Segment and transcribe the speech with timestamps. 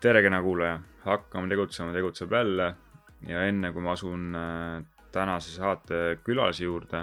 [0.00, 2.74] tere, kena kuulaja, hakkame tegutsema, tegutseb jälle.
[3.28, 7.02] Ja enne kui ma asun äh, tänase saate külalise juurde,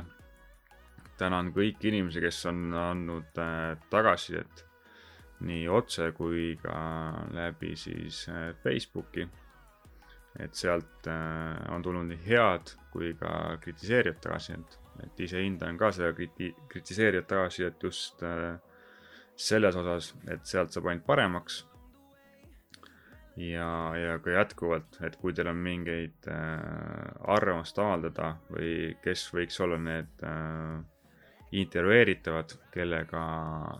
[1.20, 4.64] tänan kõiki inimesi, kes on andnud äh, tagasisidet
[5.46, 6.80] nii otse kui ka
[7.38, 9.28] läbi siis äh, Facebooki.
[10.38, 11.08] et sealt
[11.74, 17.28] on tulnud nii head kui ka kritiseerivat tagasisidet, et ise hindan ka seda kriti-, kritiseerivat
[17.28, 18.22] tagasisidet just
[19.36, 21.64] selles osas, et sealt saab ainult paremaks
[23.38, 29.60] ja, ja ka jätkuvalt, et kui teil on mingeid äh, arvamust avaldada või kes võiks
[29.64, 30.80] olla need äh,
[31.58, 33.22] intervjueeritavad, kellega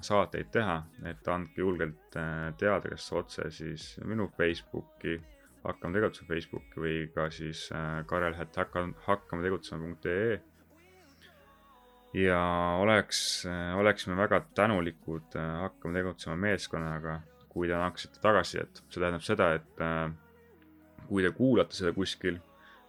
[0.06, 0.78] saateid teha,
[1.10, 5.18] et andke julgelt äh, teada, kas otse siis minu Facebooki,
[5.66, 10.38] hakkame tegutsema Facebooki või ka siis äh, Karel Hätt hakkame, hakkame tegutsema.ee.
[12.14, 12.44] ja
[12.84, 17.18] oleks äh,, oleksime väga tänulikud Hakkame tegutsema meeskonnaga
[17.58, 20.12] kui te annaksite tagasisidet, see tähendab seda, et äh,
[21.08, 22.38] kui te kuulate seda kuskil,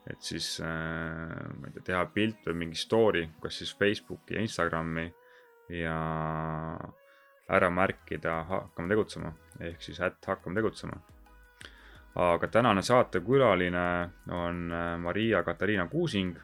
[0.09, 4.45] et siis äh, ma ei tea, teha pilt või mingi story, kas siis Facebooki ja
[4.45, 5.07] Instagrami
[5.73, 5.97] ja
[7.49, 9.33] ära märkida hakkame tegutsema,
[9.65, 11.01] ehk siis ätt hakkame tegutsema.
[12.19, 16.37] aga tänane saatekülaline on äh, Maria-Katariina Kuusing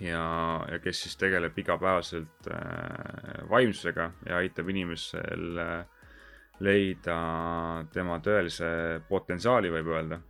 [0.00, 0.24] ja,
[0.70, 5.80] ja kes siis tegeleb igapäevaselt äh, vaimsusega ja aitab inimesel äh,
[6.60, 7.16] leida
[7.92, 10.20] tema tõelise potentsiaali, võib öelda.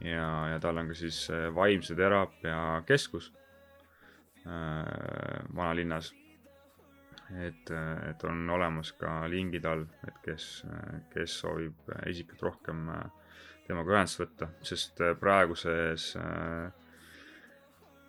[0.00, 3.32] ja, ja tal on ka siis äh, vaimse teraapia keskus
[4.46, 6.12] äh, vanalinnas.
[7.32, 12.88] et, äh, et on olemas ka lingid all, et kes, äh, kes soovib isikut rohkem
[13.66, 16.81] temaga ühendust võtta, sest praeguses äh,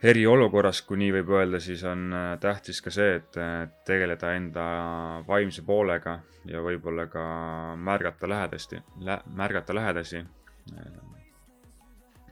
[0.04, 3.38] eriolukorras, kui nii võib öelda, siis on äh, tähtis ka see, et
[3.88, 4.66] tegeleda enda
[5.28, 7.24] vaimse poolega ja võib-olla ka
[7.80, 10.26] märgata lähedasti lä,, märgata lähedasi.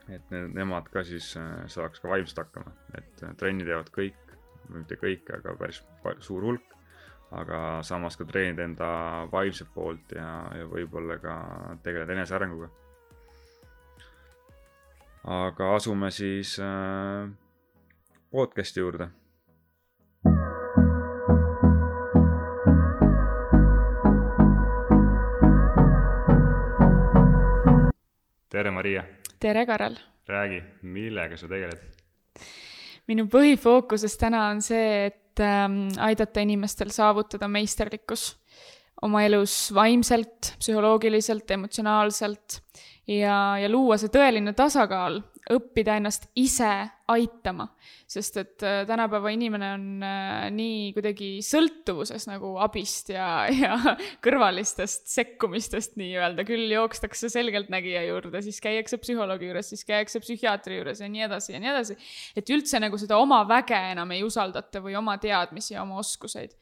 [0.09, 4.35] et ne, nemad ka siis äh, saaks ka vaimselt hakkama, et äh, trenni teevad kõik,
[4.69, 5.83] mitte kõik, aga päris
[6.19, 6.67] suur hulk.
[7.31, 8.87] aga samas ka treenida enda
[9.31, 11.35] vaimset poolt ja, ja võib-olla ka
[11.83, 12.67] tegeleda enesearenguga.
[15.23, 17.31] aga asume siis äh,
[18.31, 19.07] podcast'i juurde.
[28.49, 29.03] tere, Maria.
[29.39, 29.95] tere, Karel.
[30.27, 31.79] räägi, millega sa tegeled?
[33.07, 38.37] minu põhifookuses täna on see, et ähm, aidata inimestel saavutada meisterlikkus
[39.01, 42.61] oma elus vaimselt, psühholoogiliselt, emotsionaalselt
[43.07, 45.19] ja, ja luua see tõeline tasakaal
[45.51, 46.71] õppida ennast ise
[47.13, 47.67] aitama,
[48.09, 53.27] sest et äh, tänapäeva inimene on äh, nii kuidagi sõltuvuses nagu abist ja,
[53.63, 53.77] ja
[54.23, 61.03] kõrvalistest sekkumistest nii-öelda, küll jookstakse selgeltnägija juurde, siis käiakse psühholoogi juures, siis käiakse psühhiaatri juures
[61.03, 61.97] ja nii edasi ja nii edasi.
[62.35, 66.55] et üldse nagu seda oma väge enam ei usaldata või oma teadmisi ja oma oskuseid.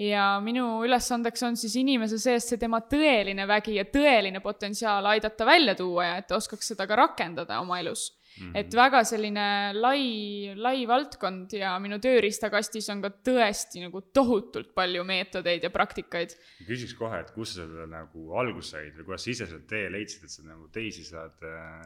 [0.00, 5.46] Ja minu ülesandeks on siis inimese seest see tema tõeline vägi ja tõeline potentsiaal aidata
[5.46, 8.56] välja tuua ja et ta oskaks seda ka rakendada oma elus Mm -hmm.
[8.56, 15.04] et väga selline lai, lai valdkond ja minu tööriistakastis on ka tõesti nagu tohutult palju
[15.04, 16.32] meetodeid ja praktikaid.
[16.66, 19.90] küsiks kohe, et kust sa selle nagu alguse said või kuidas sa ise selle tee
[19.90, 21.84] leidsid, et sa nagu teisi saad äh,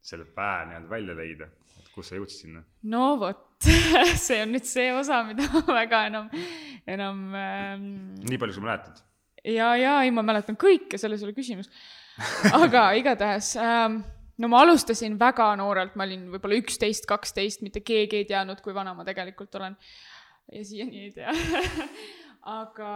[0.00, 2.64] selle päe nii-öelda välja leida, et kus sa jõudsid sinna?
[2.82, 3.68] no vot
[4.26, 6.32] see on nüüd see osa, mida ma väga enam,
[6.86, 7.84] enam ähm....
[8.24, 9.04] nii palju sa mäletad?
[9.44, 11.70] ja, ja ei, ma mäletan kõike, selles ei ole küsimus.
[12.64, 14.02] aga igatahes ähm,
[14.42, 18.74] no ma alustasin väga noorelt, ma olin võib-olla üksteist, kaksteist, mitte keegi ei teadnud, kui
[18.74, 19.76] vana ma tegelikult olen.
[20.52, 21.32] ja siiani ei tea
[22.60, 22.92] aga,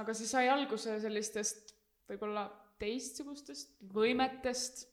[0.00, 1.74] aga see sai alguse sellistest
[2.10, 2.46] võib-olla
[2.78, 4.84] teistsugustest võimetest,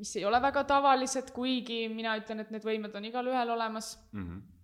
[0.00, 4.26] mis ei ole väga tavalised, kuigi mina ütlen, et need võimed on igalühel olemas mm.
[4.26, 4.61] -hmm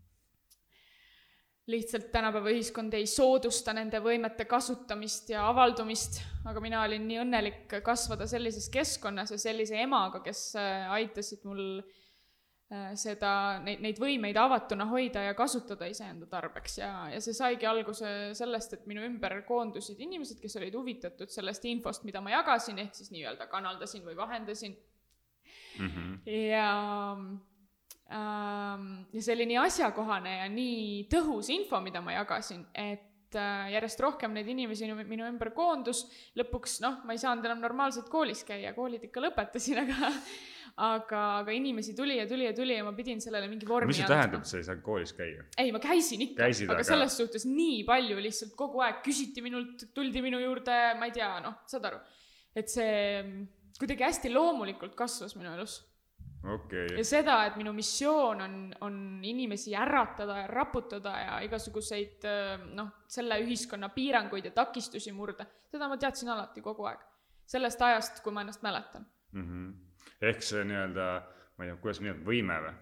[1.69, 7.79] lihtsalt tänapäeva ühiskond ei soodusta nende võimete kasutamist ja avaldumist, aga mina olin nii õnnelik
[7.85, 13.33] kasvada sellises keskkonnas ja sellise emaga, kes äh, aitasid mul äh, seda,
[13.65, 18.79] neid, neid võimeid avatuna hoida ja kasutada iseenda tarbeks ja, ja see saigi alguse sellest,
[18.79, 23.13] et minu ümber koondusid inimesed, kes olid huvitatud sellest infost, mida ma jagasin, ehk siis
[23.13, 25.93] nii-öelda kanaldasin või vahendasin mm.
[25.93, 26.19] -hmm.
[26.49, 26.71] ja
[28.09, 34.01] ja see oli nii asjakohane ja nii tõhus info, mida ma jagasin, et äh, järjest
[34.01, 36.07] rohkem neid inimesi minu ümber koondus,
[36.39, 40.13] lõpuks noh, ma ei saanud enam normaalselt koolis käia, koolid ikka lõpetasin, aga
[40.79, 44.01] aga, aga inimesi tuli ja tuli ja tuli ja ma pidin sellele mingi vormi mis
[44.01, 45.45] see tähendab, sa ei saanud koolis käia?
[45.59, 49.89] ei, ma käisin ikka, aga, aga selles suhtes nii palju lihtsalt kogu aeg küsiti minult,
[49.93, 52.01] tuldi minu juurde, ma ei tea, noh, saad aru.
[52.57, 53.21] Et see
[53.79, 55.77] kuidagi hästi loomulikult kasvas minu elus
[56.45, 58.57] okei ja seda, et minu missioon on,
[58.87, 62.27] on inimesi äratada ja raputada ja igasuguseid
[62.75, 67.01] noh, selle ühiskonna piiranguid ja takistusi murda, seda ma teadsin alati kogu aeg.
[67.49, 69.49] sellest ajast, kui ma ennast mäletan mm.
[69.49, 69.73] -hmm.
[70.21, 71.09] ehk see nii-öelda,
[71.57, 72.77] ma ei tea, kuidas nii-öelda võime või?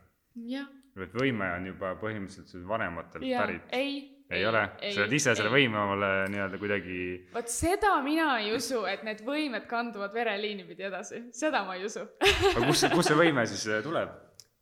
[0.56, 0.68] jah.
[0.96, 3.72] et võime on juba põhimõtteliselt vanematelt pärit?
[3.72, 7.00] ei ei, ole, sa oled ise selle võime omale nii-öelda kuidagi.
[7.34, 11.86] vot seda mina ei usu, et need võimed kanduvad vereliini pidi edasi, seda ma ei
[11.86, 14.10] usu aga kust, kust see võime siis äh, tuleb?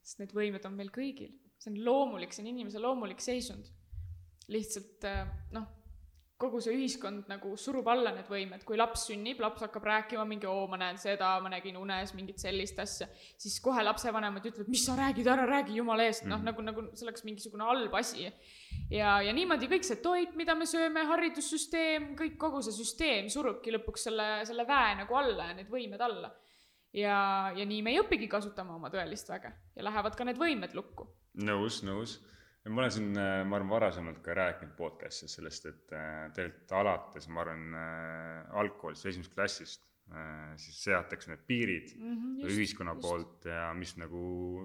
[0.05, 3.73] sest need võimed on meil kõigil, see on loomulik, see on inimese loomulik seisund.
[4.53, 5.25] lihtsalt äh,
[5.57, 5.71] noh
[6.41, 10.49] kogu see ühiskond nagu surub alla need võimed, kui laps sünnib, laps hakkab rääkima mingi
[10.51, 13.07] oo, ma näen seda, ma nägin unes mingit sellist asja,
[13.41, 16.49] siis kohe lapsevanemad ütlevad, mis sa räägid, ära räägi jumala eest, noh mm.
[16.51, 18.27] nagu, nagu see oleks mingisugune halb asi.
[18.91, 23.75] ja, ja niimoodi kõik see toit, mida me sööme, haridussüsteem, kõik, kogu see süsteem surubki
[23.77, 26.35] lõpuks selle, selle väe nagu alla ja need võimed alla.
[26.99, 27.17] ja,
[27.55, 31.07] ja nii me ei õpigi kasutama oma tõelist väge ja lähevad ka need võimed lukku.
[31.47, 32.19] nõus, nõus
[32.69, 37.27] ma olen siin, äh, ma arvan, varasemalt ka rääkinud podcast'is sellest, et äh, tegelikult alates,
[37.29, 39.91] ma arvan äh,, algkoolist, esimesest klassist
[40.61, 43.07] siis seatakse need piirid mm -hmm, just, ühiskonna just.
[43.07, 44.19] poolt ja mis nagu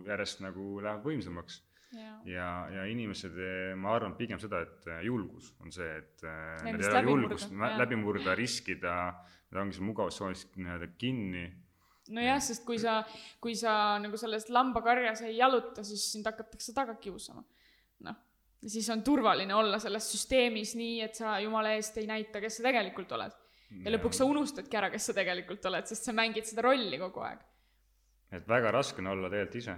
[0.03, 1.61] järjest nagu läheb võimsamaks.
[1.95, 3.39] ja, ja, ja inimesed,
[3.79, 6.25] ma arvan pigem seda, et julgus on see, et
[6.63, 8.97] neil ei ole julgust läbi murda, riskida,
[9.49, 11.45] nad ongi seal mugavustsoonis nii-öelda kinni
[12.09, 12.99] nojah, sest kui sa,
[13.39, 17.45] kui sa nagu selles lambakarjas ei jaluta, siis sind hakatakse taga kiusama
[18.05, 18.17] noh,
[18.67, 22.67] siis on turvaline olla selles süsteemis nii, et sa jumala eest ei näita, kes sa
[22.69, 23.37] tegelikult oled.
[23.83, 27.23] ja lõpuks sa unustadki ära, kes sa tegelikult oled, sest sa mängid seda rolli kogu
[27.25, 27.45] aeg.
[28.35, 29.77] et väga raske on olla tegelikult ise.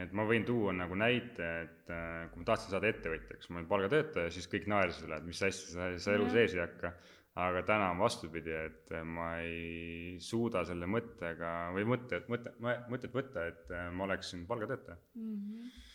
[0.00, 3.70] et ma võin tuua nagu näite, et äh, kui ma tahtsin saada ettevõtjaks, ma olin
[3.70, 6.94] palgatöötaja, siis kõik naersid üle, et mis asja sa, sa elu sees ei hakka
[7.40, 12.52] aga täna on vastupidi, et ma ei suuda selle mõttega või mõtte, mõtte,
[12.90, 15.36] mõtet võtta, et äh, ma oleksin palgatöötaja mm.
[15.36, 15.88] -hmm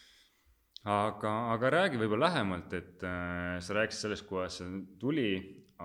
[0.85, 5.29] aga, aga räägi võib-olla lähemalt, et äh, sa rääkisid sellest, kuidas see tuli,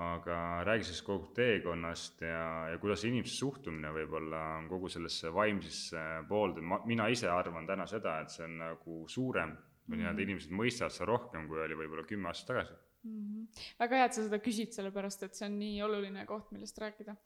[0.00, 0.36] aga
[0.68, 6.62] räägi siis kogu teekonnast ja, ja kuidas inimese suhtumine võib-olla on kogu sellesse vaimsesse poolde,
[6.62, 9.56] ma, mina ise arvan täna seda, et see on nagu suurem
[9.90, 10.28] või nii-öelda mm -hmm.
[10.28, 13.16] inimesed mõistavad seda rohkem, kui oli võib-olla kümme aastat tagasi mm.
[13.16, 13.64] -hmm.
[13.80, 17.16] väga hea, et sa seda küsid, sellepärast et see on nii oluline koht, millest rääkida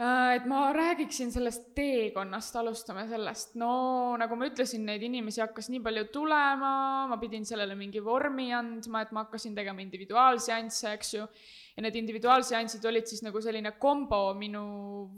[0.00, 3.52] et ma räägiksin sellest teekonnast, alustame sellest.
[3.60, 6.70] no nagu ma ütlesin, neid inimesi hakkas nii palju tulema,
[7.10, 11.26] ma pidin sellele mingi vormi andma, et ma hakkasin tegema individuaalseansse, eks ju.
[11.76, 14.64] ja need individuaalseansid olid siis nagu selline kombo minu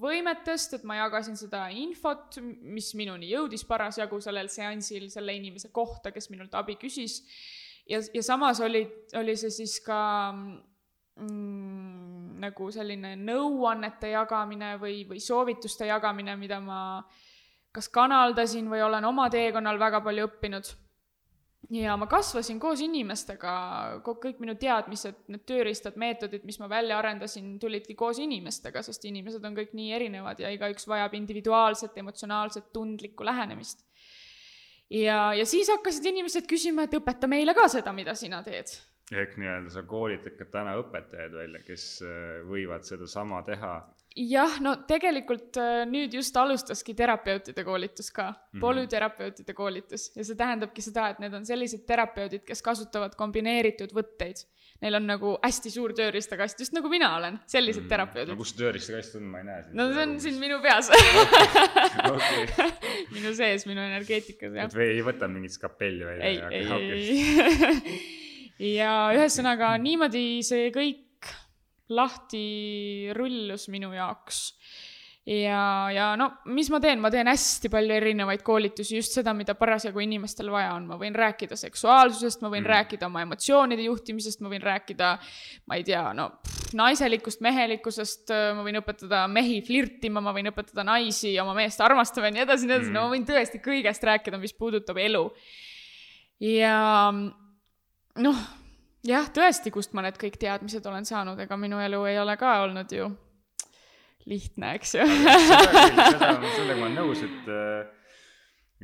[0.02, 6.10] võimetest, et ma jagasin seda infot, mis minuni jõudis parasjagu sellel seansil selle inimese kohta,
[6.10, 7.20] kes minult abi küsis.
[7.86, 8.82] ja, ja samas oli,
[9.14, 10.02] oli see siis ka
[10.34, 11.91] mm,
[12.42, 16.80] nagu selline nõuannete jagamine või, või soovituste jagamine, mida ma
[17.72, 20.72] kas kanaldasin või olen oma teekonnal väga palju õppinud.
[21.72, 23.52] ja ma kasvasin koos inimestega,
[24.04, 29.44] kõik minu teadmised, need tööriistad, meetodid, mis ma välja arendasin, tulidki koos inimestega, sest inimesed
[29.44, 33.86] on kõik nii erinevad ja igaüks vajab individuaalset, emotsionaalset, tundlikku lähenemist.
[34.90, 38.74] ja, ja siis hakkasid inimesed küsima, et õpeta meile ka seda, mida sina teed
[39.12, 43.72] ehk nii-öelda sa koolitad ka täna õpetajaid välja, kes äh, võivad sedasama teha.
[44.16, 48.60] jah, no tegelikult äh, nüüd just alustaski terapeutide koolitus ka mm, -hmm.
[48.60, 54.44] polüterapeutide koolitus ja see tähendabki seda, et need on sellised terapeudid, kes kasutavad kombineeritud võtteid.
[54.82, 58.32] Neil on nagu hästi suur tööriistakast, just nagu mina olen, sellised mm, terapeudid.
[58.32, 59.68] no kus see tööriistakast on, ma ei näe.
[59.72, 60.90] no see on siin minu peas
[63.16, 64.66] minu sees, minu energeetikas, jah.
[64.66, 66.50] et või ei võta mingit skapelli välja?
[66.50, 68.18] ei, ei, ei
[68.62, 71.30] ja ühesõnaga niimoodi see kõik
[71.92, 74.46] lahti rullus minu jaoks
[75.26, 79.54] ja, ja no mis ma teen, ma teen hästi palju erinevaid koolitusi, just seda, mida
[79.58, 82.70] parasjagu inimestel vaja on, ma võin rääkida seksuaalsusest, ma võin mm.
[82.72, 85.12] rääkida oma emotsioonide juhtimisest, ma võin rääkida,
[85.70, 90.86] ma ei tea, no pff, naiselikust, mehelikkusest, ma võin õpetada mehi flirtima, ma võin õpetada
[90.88, 94.10] naisi oma meest armastama ja nii edasi, nii edasi mm., no ma võin tõesti kõigest
[94.10, 95.28] rääkida, mis puudutab elu.
[96.42, 96.78] ja
[98.20, 98.44] noh,
[99.06, 102.58] jah, tõesti, kust ma need kõik teadmised olen saanud, ega minu elu ei ole ka
[102.66, 103.08] olnud ju
[104.28, 105.06] lihtne, eks ju.
[105.08, 107.90] sellega ma olen nõus, et äh,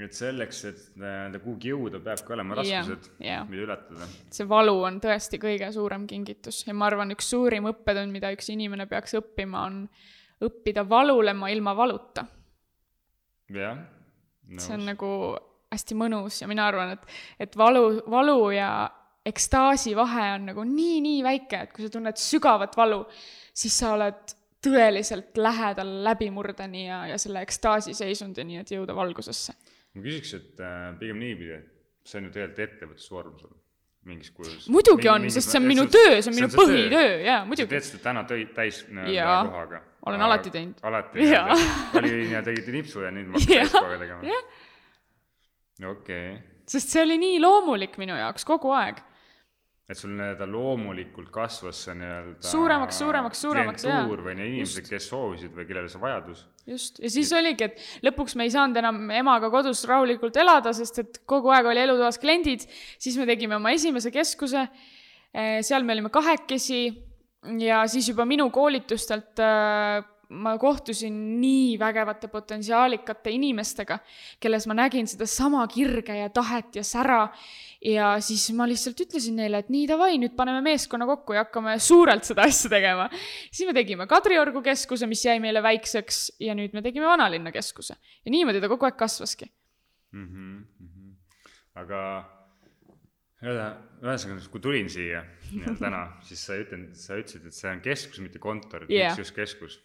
[0.04, 4.06] et selleks, et nii-öelda kuhugi jõuda, peabki olema raskused, mida ületada.
[4.34, 8.50] see valu on tõesti kõige suurem kingitus ja ma arvan, üks suurim õppetund, mida üks
[8.54, 9.80] inimene peaks õppima, on
[10.46, 12.26] õppida valulema ilma valuta.
[13.50, 13.82] jah.
[14.56, 15.10] see on nagu
[15.72, 17.18] hästi mõnus ja mina arvan, et,
[17.48, 18.70] et valu, valu ja
[19.26, 23.02] ekstaasi vahe on nagu nii-nii väike, et kui sa tunned sügavat valu,
[23.56, 24.34] siis sa oled
[24.64, 29.54] tõeliselt lähedal läbimurdeni ja, ja selle ekstaasi seisundini, et jõuda valgusesse.
[29.94, 33.54] ma küsiks, et äh, pigem niipidi, et see on ju tegelikult ettevõtlusvorm sul
[34.08, 34.68] mingis kujus.
[34.72, 37.68] muidugi on, sest see on minu töö, see on minu põhitöö, jaa, muidugi.
[37.68, 39.82] sa teed seda täna töi-, täis nii-öelda kohaga.
[40.06, 40.80] olen Aga, alati teinud.
[40.82, 41.26] alati
[42.00, 44.40] oli nii-öelda tegite nipsu ja nüüd ma hakkan täiskohaga tegema.
[45.92, 46.40] okei okay..
[46.66, 49.02] sest see oli nii loomulik minu jaoks kogu aeg
[49.88, 54.02] et sul nii-öelda loomulikult kasvas see nii-öelda suuremaks, suuremaks, suuremaks, jaa.
[54.04, 56.44] või need inimesed, kes soovisid või kellel see vajadus.
[56.68, 61.02] just, ja siis oligi, et lõpuks me ei saanud enam emaga kodus rahulikult elada, sest
[61.04, 62.68] et kogu aeg oli elutoas kliendid,
[63.00, 64.68] siis me tegime oma esimese keskuse,
[65.32, 66.82] eh, seal me olime kahekesi
[67.64, 73.98] ja siis juba minu koolitustelt äh, ma kohtusin nii vägevate potentsiaalikate inimestega,
[74.40, 77.28] kelles ma nägin sedasama kirge ja tahet ja sära.
[77.84, 81.76] Ja siis ma lihtsalt ütlesin neile, et nii, davai, nüüd paneme meeskonna kokku ja hakkame
[81.82, 83.08] suurelt seda asja tegema.
[83.50, 87.94] siis me tegime Kadriorgu keskuse, mis jäi meile väikseks ja nüüd me tegime vanalinna keskuse
[87.94, 90.26] ja niimoodi ta kogu aeg kasvaski mm.
[90.26, 91.14] -hmm, mm -hmm.
[91.84, 92.02] aga
[93.38, 95.22] ühesõnaga, kui tulin siia
[95.82, 99.14] täna, siis sa ütelnud, sa ütlesid, et see on keskus, mitte kontor, yeah.
[99.14, 99.78] miks just keskus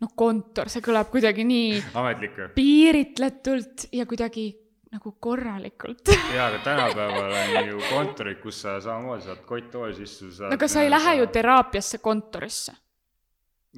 [0.00, 4.61] noh, kontor, see kõlab kuidagi nii ametlik piiritletult ja kuidagi
[4.92, 10.50] nagu korralikult jaa, aga tänapäeval on ju kontorid, kus sa samamoodi saad kotttooli istuda.
[10.50, 12.74] no aga sa ei lähe ju teraapiasse kontorisse.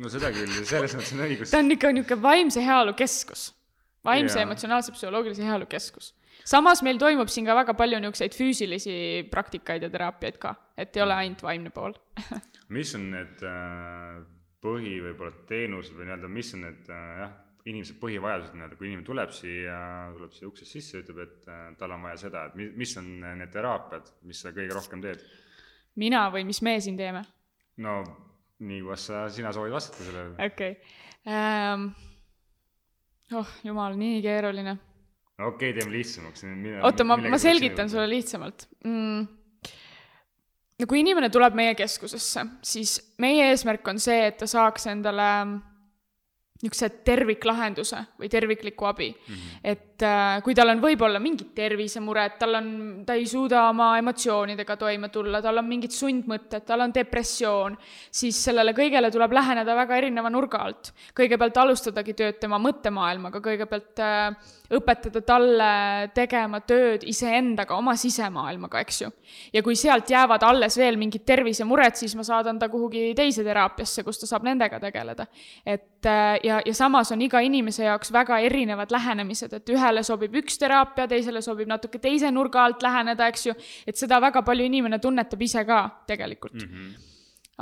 [0.03, 1.55] no seda küll, selles mõttes on õigus.
[1.55, 3.47] ta on ikka niisugune vaimse heaolu keskus.
[4.05, 6.13] vaimse ja emotsionaalse psühholoogilise heaolu keskus.
[6.45, 8.99] samas meil toimub siin ka väga palju niisuguseid füüsilisi
[9.31, 11.95] praktikaid ja teraapiaid ka, et ei ole ainult vaimne pool
[12.77, 14.23] mis on need äh
[14.65, 17.33] põhi võib-olla teenused või nii-öelda, mis on need äh, jah,
[17.65, 19.79] inimese põhivajadused nii-öelda, kui inimene tuleb siia,
[20.17, 23.11] tuleb siia uksest sisse, ütleb, et äh, tal on vaja seda, et mi-, mis on
[23.25, 25.25] need teraapiad, mis sa kõige rohkem teed?
[26.01, 27.23] mina või mis me siin teeme?
[27.85, 28.01] no
[28.65, 30.35] nii, kuidas sa, sina soovid vastata sellele?
[30.51, 31.39] okei okay.
[31.73, 31.87] um,.
[33.41, 34.77] oh jumal, nii keeruline.
[35.39, 36.45] okei okay,, teeme lihtsamaks.
[36.83, 39.41] oota, ma, ma selgitan sulle lihtsamalt mm
[40.75, 45.29] no kui inimene tuleb meie keskusesse, siis meie eesmärk on see, et ta saaks endale
[46.65, 49.35] niisuguse terviklahenduse või tervikliku abi mm.
[49.35, 49.61] -hmm.
[49.73, 52.69] et äh, kui tal on võib-olla mingid tervisemured, tal on,
[53.07, 57.77] ta ei suuda oma emotsioonidega toime tulla, tal on mingid sundmõtted, tal on depressioon,
[58.11, 60.93] siis sellele kõigele tuleb läheneda väga erineva nurga alt.
[61.15, 65.71] kõigepealt alustadagi tööd tema mõttemaailmaga, kõigepealt äh, õpetada talle
[66.17, 69.11] tegema tööd iseendaga, oma sisemaailmaga, eks ju.
[69.53, 74.05] ja kui sealt jäävad alles veel mingid tervisemured, siis ma saadan ta kuhugi teise teraapiasse,
[74.07, 75.27] kus ta saab nendega tegeleda.
[75.67, 80.59] et ja, ja samas on iga inimese jaoks väga erinevad lähenemised, et ühele sobib üks
[80.61, 83.57] teraapia, teisele sobib natuke teise nurga alt läheneda, eks ju.
[83.87, 86.71] et seda väga palju inimene tunnetab ise ka tegelikult mm.
[86.71, 87.11] -hmm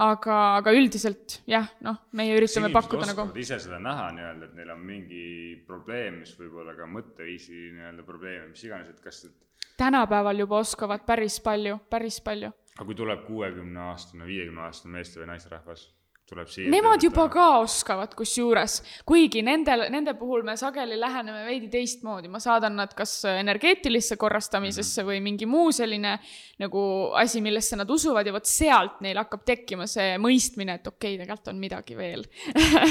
[0.01, 3.27] aga, aga üldiselt jah, noh, meie üritame Sinimesed pakkuda nagu.
[3.41, 5.25] ise seda näha nii-öelda, et neil on mingi
[5.69, 9.37] probleem, mis võib olla ka mõtteviisi nii-öelda probleem, mis iganes, et kas et...
[9.81, 12.53] tänapäeval juba oskavad päris palju, päris palju.
[12.77, 15.91] aga kui tuleb kuuekümne aastane, viiekümne aastane meeste või naisterahvas
[16.33, 16.71] tuleb siia.
[16.73, 22.41] Nemad juba ka oskavad, kusjuures, kuigi nendel, nende puhul me sageli läheneme veidi teistmoodi, ma
[22.43, 25.13] saadan nad kas energeetilisse korrastamisesse mm -hmm.
[25.13, 26.19] või mingi muu selline
[26.63, 26.83] nagu
[27.19, 31.25] asi, millesse nad usuvad ja vot sealt neil hakkab tekkima see mõistmine, et okei okay,,
[31.25, 32.25] tegelikult on midagi veel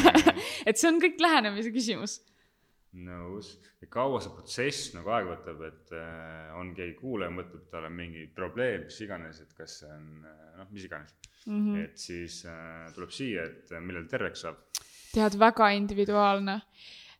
[0.67, 2.21] et see on kõik lähenemise küsimus
[2.91, 3.55] nõus.
[3.81, 7.95] ja kaua see protsess nagu aega võtab, et äh, on keegi kuulaja, mõtleb, tal on
[7.95, 11.60] mingi probleem, mis iganes, et kas see on äh, noh, mis iganes mm.
[11.60, 11.83] -hmm.
[11.83, 14.57] et siis äh, tuleb siia, et äh, millal terveks saab.
[15.13, 16.62] tead, väga individuaalne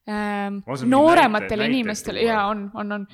[0.10, 0.62] ähm,.
[0.86, 3.08] noorematel inimestel, jaa, on, on, on.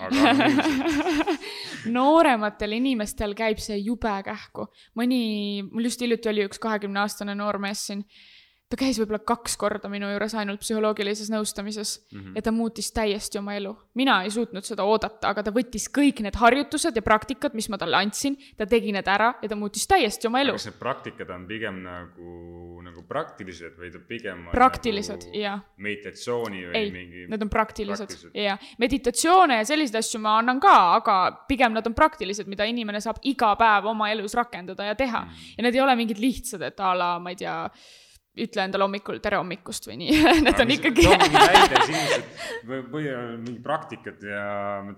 [1.97, 4.67] noorematel inimestel käib see jube kähku.
[4.95, 8.05] mõni, mul just hiljuti oli üks kahekümne aastane noormees siin
[8.67, 12.35] ta käis võib-olla kaks korda minu juures ainult psühholoogilises nõustamises mm -hmm.
[12.35, 13.71] ja ta muutis täiesti oma elu.
[13.95, 17.77] mina ei suutnud seda oodata, aga ta võttis kõik need harjutused ja praktikad, mis ma
[17.77, 20.51] talle andsin, ta tegi need ära ja ta muutis täiesti oma elu.
[20.51, 25.61] kas need praktikad on pigem nagu, nagu praktilised või ta pigem praktilised nagu, jah.
[25.77, 27.27] meditatsiooni või ei, mingi?
[27.27, 28.59] Need on praktilised, jah.
[28.77, 33.23] meditatsioone ja selliseid asju ma annan ka, aga pigem nad on praktilised, mida inimene saab
[33.23, 35.29] iga päev oma elus rakendada ja teha mm.
[35.29, 35.55] -hmm.
[35.57, 37.69] ja need ei ole mingid lihtsad, et a la, ma ei tea
[38.43, 41.05] ütle endale hommikul tere hommikust või nii Need on ikkagi.
[41.33, 42.29] näide inimesed
[42.69, 44.45] või, või mingi praktikat ja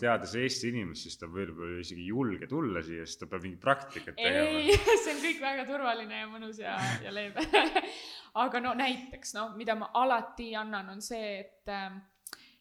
[0.01, 3.63] teades Eesti inimest, siis ta võib-olla isegi ei julge tulla siia, sest ta peab mingit
[3.63, 4.45] praktikat tegema.
[4.45, 7.45] ei, see on kõik väga turvaline ja mõnus ja, ja leebe
[8.43, 11.91] aga no näiteks noh, mida ma alati annan, on see, et äh,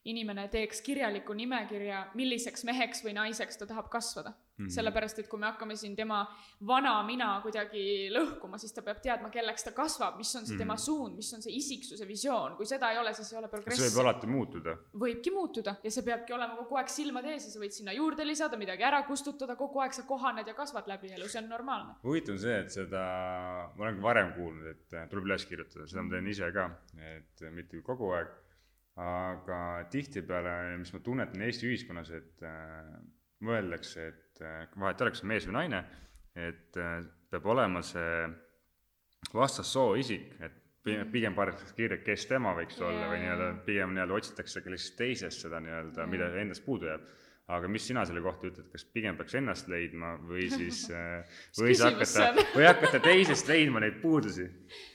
[0.09, 4.75] inimene teeks kirjaliku nimekirja, milliseks meheks või naiseks ta tahab kasvada -hmm.
[4.75, 6.21] sellepärast, et kui me hakkame siin tema
[6.67, 10.55] vana mina kuidagi lõhkuma, siis ta peab teadma, kelleks ta kasvab, mis on see mm
[10.55, 10.59] -hmm.
[10.59, 10.83] tema mhm.
[10.83, 13.83] suund, mis on see isiksuse visioon, kui seda ei ole, siis ei ole progressi.
[13.83, 14.77] see võib alati muutuda.
[15.05, 18.27] võibki muutuda ja see peabki olema kogu aeg silmade ees ja sa võid sinna juurde
[18.27, 21.95] lisada, midagi ära kustutada, kogu aeg sa kohaned ja kasvad läbi elu, see on normaalne.
[22.03, 23.05] huvitav on see, et seda,
[23.77, 26.71] ma olen ka varem kuulnud, et äh, tuleb üles kirjutada, seda ma teen ise ka,
[27.15, 28.29] et mitte kogu aeg,
[28.99, 29.61] aga
[29.93, 32.99] tihtipeale, mis ma tunnetan Eesti ühiskonnas, et äh,
[33.47, 35.83] mõeldakse, et äh, vahet ei ole, kas on mees või naine,
[36.39, 38.29] et äh, peab olema see
[39.35, 40.57] vastassoo isik, et
[41.13, 42.89] pigem pannakse kirja, kes tema võiks yeah.
[42.89, 47.09] olla või nii-öelda pigem nii-öelda otsitakse kellest teisest seda nii-öelda yeah., mida endast puudu jääb.
[47.49, 51.75] aga mis sina selle kohta ütled, kas pigem peaks ennast leidma või siis äh, või
[51.75, 54.49] siis hakata, või hakata teisest leidma neid puudusi?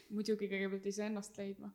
[0.09, 1.73] muidugi kõigepealt iseennast leidma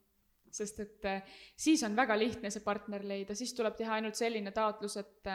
[0.50, 1.08] sest et
[1.56, 5.28] siis on väga lihtne see partner leida, siis tuleb teha ainult selline taotlus, et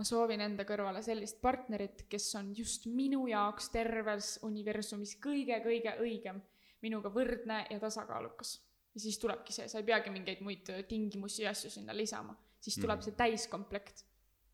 [0.00, 6.40] ma soovin enda kõrvale sellist partnerit, kes on just minu jaoks terves universumis kõige-kõige õigem,
[6.80, 8.54] minuga võrdne ja tasakaalukas.
[8.94, 12.80] ja siis tulebki see, sa ei peagi mingeid muid tingimusi ja asju sinna lisama, siis
[12.80, 13.04] tuleb mm.
[13.06, 14.06] see täiskomplekt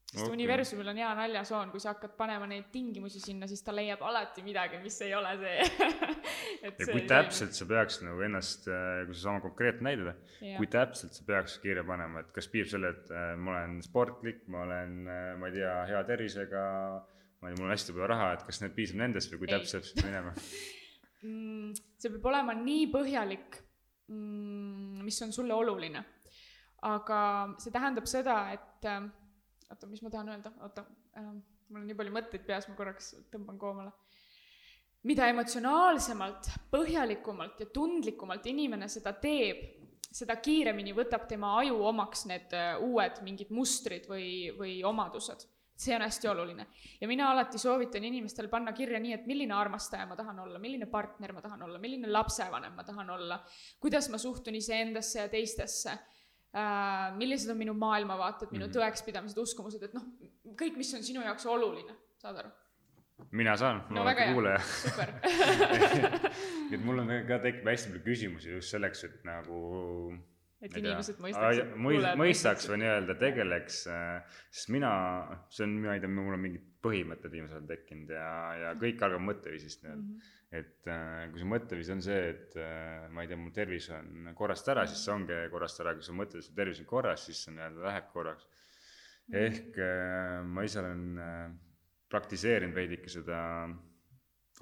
[0.06, 0.36] sest okay.
[0.38, 4.44] universumil on hea naljasoon, kui sa hakkad panema neid tingimusi sinna, siis ta leiab alati
[4.46, 5.56] midagi, mis ei ole see.
[6.62, 10.14] Ja kui täpselt sa peaks nagu ennast, äh, kui seesama konkreetne näide,
[10.56, 14.44] kui täpselt sa peaks kirja panema, et kas piisab selle, et äh, ma olen sportlik,
[14.52, 16.64] ma olen, äh, ma ei tea, hea tervisega,
[17.40, 19.52] ma ei tea, mul on hästi palju raha, et kas need piisab nendest või kui
[19.52, 20.34] täpselt peab minema?
[21.26, 23.56] Mm, see peab olema nii põhjalik,
[24.12, 26.04] mm, mis on sulle oluline.
[26.86, 27.18] aga
[27.58, 28.86] see tähendab seda, et
[29.70, 30.85] oota, mis ma tahan öelda, oota
[31.18, 31.30] äh,,
[31.68, 33.92] mul on nii palju mõtteid peas, ma korraks tõmban koomale.
[35.06, 39.61] mida emotsionaalsemalt, põhjalikumalt ja tundlikumalt inimene seda teeb,
[40.11, 45.46] seda kiiremini võtab tema aju omaks need äh, uued mingid mustrid või, või omadused
[45.76, 46.66] see on hästi oluline.
[47.00, 50.87] ja mina alati soovitan inimestel panna kirja nii, et milline armastaja ma tahan olla, milline
[50.87, 53.42] partner ma tahan olla, milline lapsevanem ma tahan olla,
[53.80, 55.99] kuidas ma suhtun iseendasse ja teistesse
[57.16, 58.76] millised on minu maailmavaated, minu mm -hmm.
[58.78, 60.06] tõekspidamised, uskumused, et noh,
[60.56, 62.54] kõik, mis on sinu jaoks oluline, saad aru?
[63.32, 64.60] mina saan, ma no, olen kuulaja.
[66.73, 69.60] et mul on ka tekib hästi palju küsimusi just selleks, et nagu
[70.62, 71.75] et inimesed mõistaksid.
[72.21, 74.95] mõistaks või nii-öelda tegeleks, äh, sest mina,
[75.52, 78.30] see on, ma ei tea, mul on mingid põhimõtted viimasel ajal tekkinud ja,
[78.62, 80.16] ja kõik algab mõtteviisist nii-öelda mm.
[80.16, 83.88] -hmm et äh, kui su mõtteviis on see, et äh, ma ei tea, mu tervis
[83.95, 86.88] on korrast ära, siis see ongi korrast ära, kui sa mõtled, et su tervis on
[86.90, 88.47] korras, siis see nii-öelda läheb korraks.
[89.26, 91.19] ehk äh, ma ise olen
[92.12, 93.38] praktiseerinud veidike seda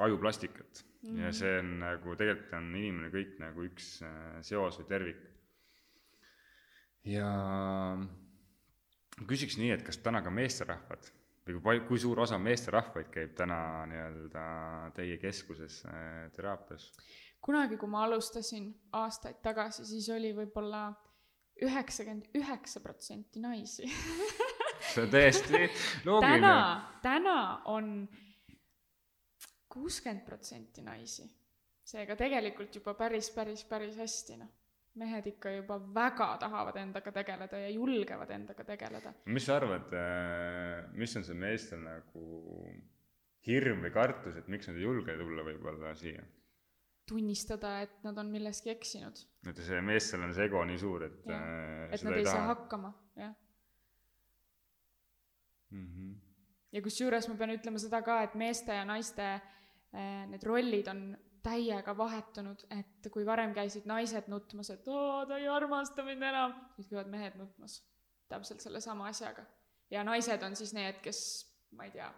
[0.01, 1.21] ajuplastikat mm -hmm.
[1.21, 3.91] ja see on nagu, tegelikult on inimene kõik nagu üks
[4.41, 5.21] seos või tervik.
[7.05, 7.29] Ja
[9.29, 11.11] küsiks nii, et kas täna ka meesterahvad
[11.45, 13.59] või kui palju, kui suur osa meesterahvaid käib täna
[13.91, 14.45] nii-öelda
[14.97, 16.91] teie keskuses äh, teraapias?
[17.45, 20.87] kunagi, kui ma alustasin aastaid tagasi, siis oli võib-olla
[21.63, 23.91] üheksakümmend üheksa protsenti naisi
[24.95, 25.61] see on täiesti
[26.09, 26.41] loogiline.
[26.41, 26.57] täna,
[27.03, 27.39] täna
[27.71, 28.09] on
[29.69, 31.29] kuuskümmend protsenti naisi.
[31.85, 34.64] seega tegelikult juba päris, päris, päris hästi, noh
[35.01, 39.13] mehed ikka juba väga tahavad endaga tegeleda ja julgevad endaga tegeleda.
[39.27, 42.25] mis sa arvad, äh, mis on see meestel nagu
[43.47, 46.25] hirm või kartus, et miks nad ei julge tulla võib-olla siia?
[47.09, 49.25] tunnistada, et nad on milleski eksinud.
[49.51, 52.31] et see meestel on see ego nii suur, et ja, äh, et nad ei, ei
[52.31, 53.35] saa hakkama, jah
[55.75, 55.87] mm.
[55.87, 56.15] -hmm.
[56.73, 61.07] ja kusjuures ma pean ütlema seda ka, et meeste ja naiste äh, need rollid on
[61.45, 66.57] täiega vahetunud, et kui varem käisid naised nutmas, et oo, ta ei armasta mind enam,
[66.79, 67.83] nüüd käivad mehed nutmas
[68.33, 69.45] täpselt sellesama asjaga.
[69.91, 71.19] ja naised on siis need, kes,
[71.77, 72.09] ma ei tea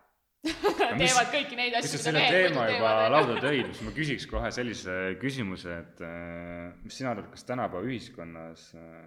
[0.46, 2.72] teevad kõiki neid asju, mida mehed muidu teevad.
[2.76, 7.46] juba lauda tõid, siis ma küsiks kohe sellise küsimuse, et äh, mis sina arvad, kas
[7.48, 9.00] tänapäeva ühiskonnas äh,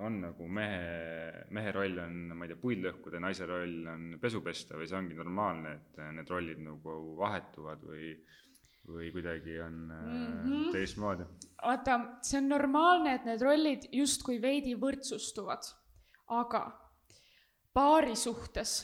[0.00, 4.42] on nagu mehe, mehe roll on, ma ei tea, puid lõhkuda, naise roll on pesu
[4.44, 8.14] pesta või see ongi normaalne, et äh, need rollid nagu vahetuvad või
[8.92, 10.68] või kuidagi on mm -hmm.
[10.72, 11.26] teistmoodi?
[11.62, 15.72] vaata, see on normaalne, et need rollid justkui veidi võrdsustuvad,
[16.28, 16.64] aga
[17.72, 18.78] paari suhtes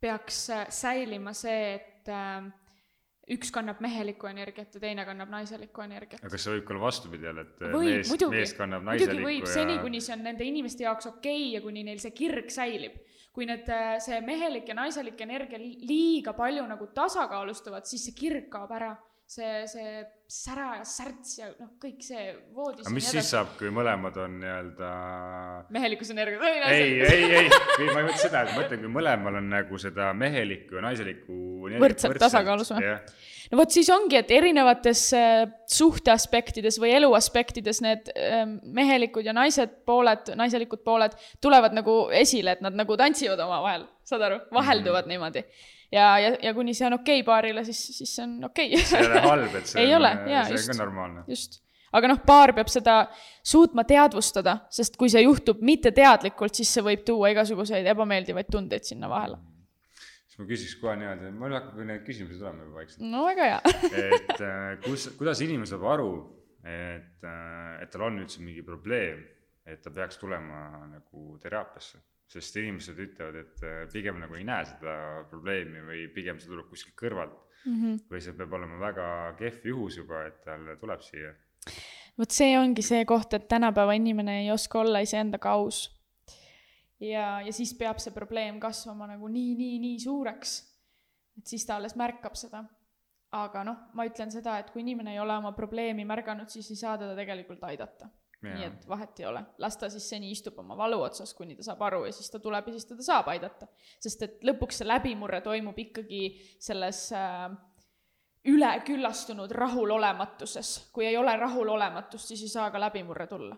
[0.00, 2.50] peaks äh, säilima see, et äh,
[3.30, 6.20] üks kannab mehelikku energiat ja teine kannab naiselikku energiat.
[6.22, 9.46] aga kas see võib ka olla vastupidi jälle, et võib, mees, mees kannab naiselikku võib
[9.46, 9.52] ja...
[9.54, 12.98] seni, kuni see on nende inimeste jaoks okei okay ja kuni neil see kirg säilib.
[13.32, 13.70] kui need,
[14.04, 18.90] see mehelik ja naiselik energia liiga palju nagu tasakaalustuvad, siis see kirg kaob ära
[19.28, 23.72] see, see, sära ja särts ja noh, kõik see voodis aga mis siis saab, kui
[23.74, 24.92] mõlemad on nii-öelda
[25.72, 27.50] mehelikkusenergia, ei, ei, ei,
[27.88, 31.40] ma ei mõtle seda, et ma mõtlen, kui mõlemal on nagu seda mehelikku ja naiselikku
[31.82, 32.94] Võrdselt tasakaalus või?
[33.52, 39.82] no vot siis ongi, et erinevates äh, suhteaspektides või eluaspektides need äh, mehelikud ja naised
[39.88, 45.10] pooled, naiselikud pooled tulevad nagu esile, et nad nagu tantsivad omavahel, saad aru, vahelduvad mm
[45.10, 45.14] -hmm.
[45.16, 45.80] niimoodi.
[45.92, 48.98] ja, ja, ja kuni see on okei okay paarile, siis, siis see on okei see
[49.00, 49.28] ei ole okay..
[49.28, 50.72] halb, et see Ei on ole,, jaa, see just.
[50.72, 51.24] on ka normaalne.
[51.28, 51.58] just,
[51.92, 52.98] aga noh, paar peab seda
[53.54, 59.10] suutma teadvustada, sest kui see juhtub mitteteadlikult, siis see võib tuua igasuguseid ebameeldivaid tundeid sinna
[59.12, 59.40] vahele.
[60.26, 63.04] siis ma küsiks kohe niimoodi, mul hakkab need küsimused olema juba vaikselt.
[63.12, 63.74] no väga hea.
[64.06, 66.12] et äh, kus, kuidas inimene saab aru,
[66.64, 67.28] et,
[67.82, 69.20] et tal on üldse mingi probleem,
[69.68, 72.00] et ta peaks tulema nagu teraapiasse,
[72.32, 74.94] sest inimesed ütlevad, et äh, pigem nagu ei näe seda
[75.30, 77.74] probleemi või pigem see tuleb kuskilt kõrvalt mm.
[77.74, 77.98] -hmm.
[78.10, 79.06] või see peab olema väga
[79.38, 81.32] kehv juhus juba, et tal tuleb siia.
[82.18, 85.84] vot see ongi see koht, et tänapäeva inimene ei oska olla iseendaga aus.
[87.00, 90.56] ja, ja siis peab see probleem kasvama nagu nii, nii, nii suureks,
[91.38, 92.64] et siis ta alles märkab seda.
[93.32, 96.76] aga noh, ma ütlen seda, et kui inimene ei ole oma probleemi märganud, siis ei
[96.76, 98.10] saa teda tegelikult aidata.
[98.42, 101.66] Nii et vahet ei ole, las ta siis seni istub oma valu otsas, kuni ta
[101.66, 103.68] saab aru ja siis ta tuleb ja siis teda saab aidata.
[104.02, 106.22] sest et lõpuks see läbimurre toimub ikkagi
[106.58, 107.50] selles äh,
[108.50, 110.90] üleküllastunud rahulolematuses.
[110.92, 113.56] kui ei ole rahulolematust, siis ei saa ka läbimurre tulla.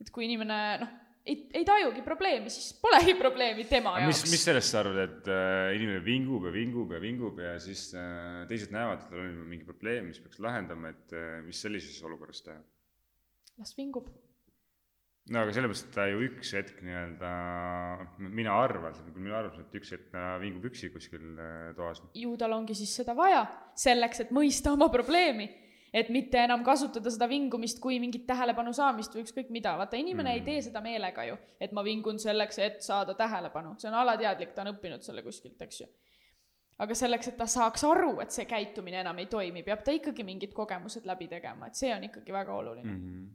[0.00, 0.92] et kui inimene noh,
[1.26, 4.44] ei, ei tajugi probleemi, siis polegi probleemi tema mis, jaoks mis.
[4.44, 8.74] sellest sa arvad, et äh, inimene vingub ja vingub ja vingub ja siis äh, teised
[8.74, 12.58] näevad, et tal on mingi probleem, mis peaks lahendama, et äh, mis sellises olukorras teha?
[13.62, 14.10] Las vingub.
[15.30, 17.32] no aga sellepärast, et ta ju üks hetk nii-öelda,
[18.26, 21.72] mina arvan, see on küll minu arvamus, et üks hetk ta vingub üksi kuskil äh,
[21.78, 22.02] toas.
[22.18, 23.44] ju tal ongi siis seda vaja,
[23.78, 25.48] selleks, et mõista oma probleemi.
[25.92, 30.30] et mitte enam kasutada seda vingumist kui mingit tähelepanu saamist või ükskõik mida, vaata inimene
[30.30, 30.38] mm.
[30.38, 34.54] ei tee seda meelega ju, et ma vingun selleks, et saada tähelepanu, see on alateadlik,
[34.56, 35.86] ta on õppinud selle kuskilt, eks ju.
[36.82, 40.24] aga selleks, et ta saaks aru, et see käitumine enam ei toimi, peab ta ikkagi
[40.24, 43.06] mingid kogemused läbi tegema, et see on ikkagi väga oluline mm.
[43.12, 43.30] Mhm.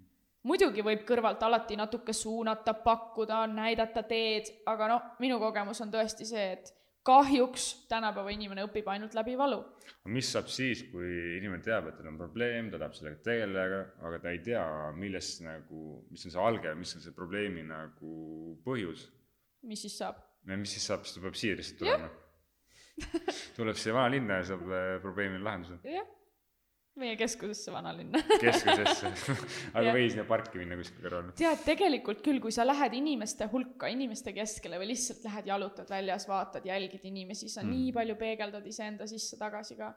[0.48, 6.28] Muidugi võib kõrvalt alati natuke suunata, pakkuda, näidata teed, aga noh, minu kogemus on tõesti
[6.28, 6.74] see, et
[7.08, 9.62] kahjuks tänapäeva inimene õpib ainult läbi valu.
[10.12, 14.20] mis saab siis, kui inimene teab, et tal on probleem, ta tahab sellega tegeleda, aga
[14.24, 14.64] ta ei tea,
[14.98, 18.14] millest nagu, mis on see alge, mis on see probleemi nagu
[18.66, 19.08] põhjus.
[19.68, 20.20] mis siis saab?
[20.48, 22.12] ja mis siis saab, siis ta peab siia lihtsalt tulema.
[23.58, 26.08] tuleb siia vanalinna ja saab äh, probleemile lahenduse jah,
[27.02, 28.22] meie keskusesse vanalinna.
[28.44, 29.12] keskusesse,
[29.76, 29.96] aga Jah.
[29.96, 31.30] või sinna parki minna kuskil kõrval.
[31.38, 36.28] tead, tegelikult küll, kui sa lähed inimeste hulka, inimeste keskele või lihtsalt lähed jalutad väljas,
[36.30, 37.74] vaatad, jälgid inimesi, sa mm.
[37.74, 39.94] nii palju peegeldad iseenda sisse tagasi ka.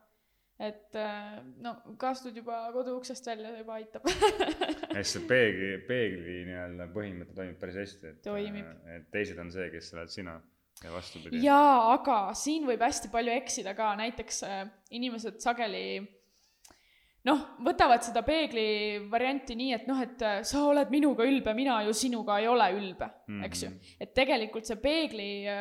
[0.61, 4.07] et äh, no kui astud juba koduuksest välja, juba aitab.
[4.07, 8.73] ja siis see peegli, peegli nii-öelda põhimõte toimib päris hästi, et Toimib.
[8.97, 10.41] et teised on see, kes sa oled sina
[10.85, 11.43] ja vastupidi.
[11.45, 14.65] jaa, aga siin võib hästi palju eksida ka, näiteks äh,
[14.97, 15.85] inimesed sageli
[17.29, 18.65] noh, võtavad seda peegli
[19.11, 22.71] varianti nii, et noh, et äh, sa oled minuga ülbe, mina ju sinuga ei ole
[22.77, 23.45] ülbe mm, -hmm.
[23.49, 23.71] eks ju.
[24.01, 25.61] et tegelikult see peegli äh,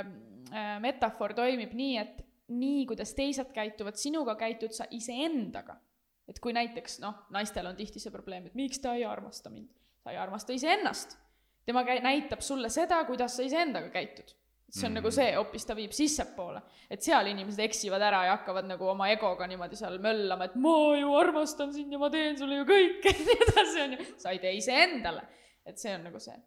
[0.53, 5.79] äh, metafoor toimib nii, et nii, kuidas teised käituvad sinuga, käitud sa iseendaga.
[6.27, 9.69] et kui näiteks noh, naistel on tihti see probleem, et miks ta ei armasta mind,
[10.03, 11.17] ta ei armasta iseennast.
[11.65, 14.38] tema käi-, näitab sulle seda, kuidas sa iseendaga käitud
[14.69, 14.99] see on mm.
[14.99, 16.61] nagu see, hoopis ta viib sissepoole.
[16.91, 20.77] et seal inimesed eksivad ära ja hakkavad nagu oma egoga niimoodi seal möllama, et ma
[20.99, 24.07] ju armastan sind ja ma teen sulle ju kõike ja nii edasi, on ju.
[24.21, 25.25] sa ei tee iseendale.
[25.65, 26.37] et see on nagu see.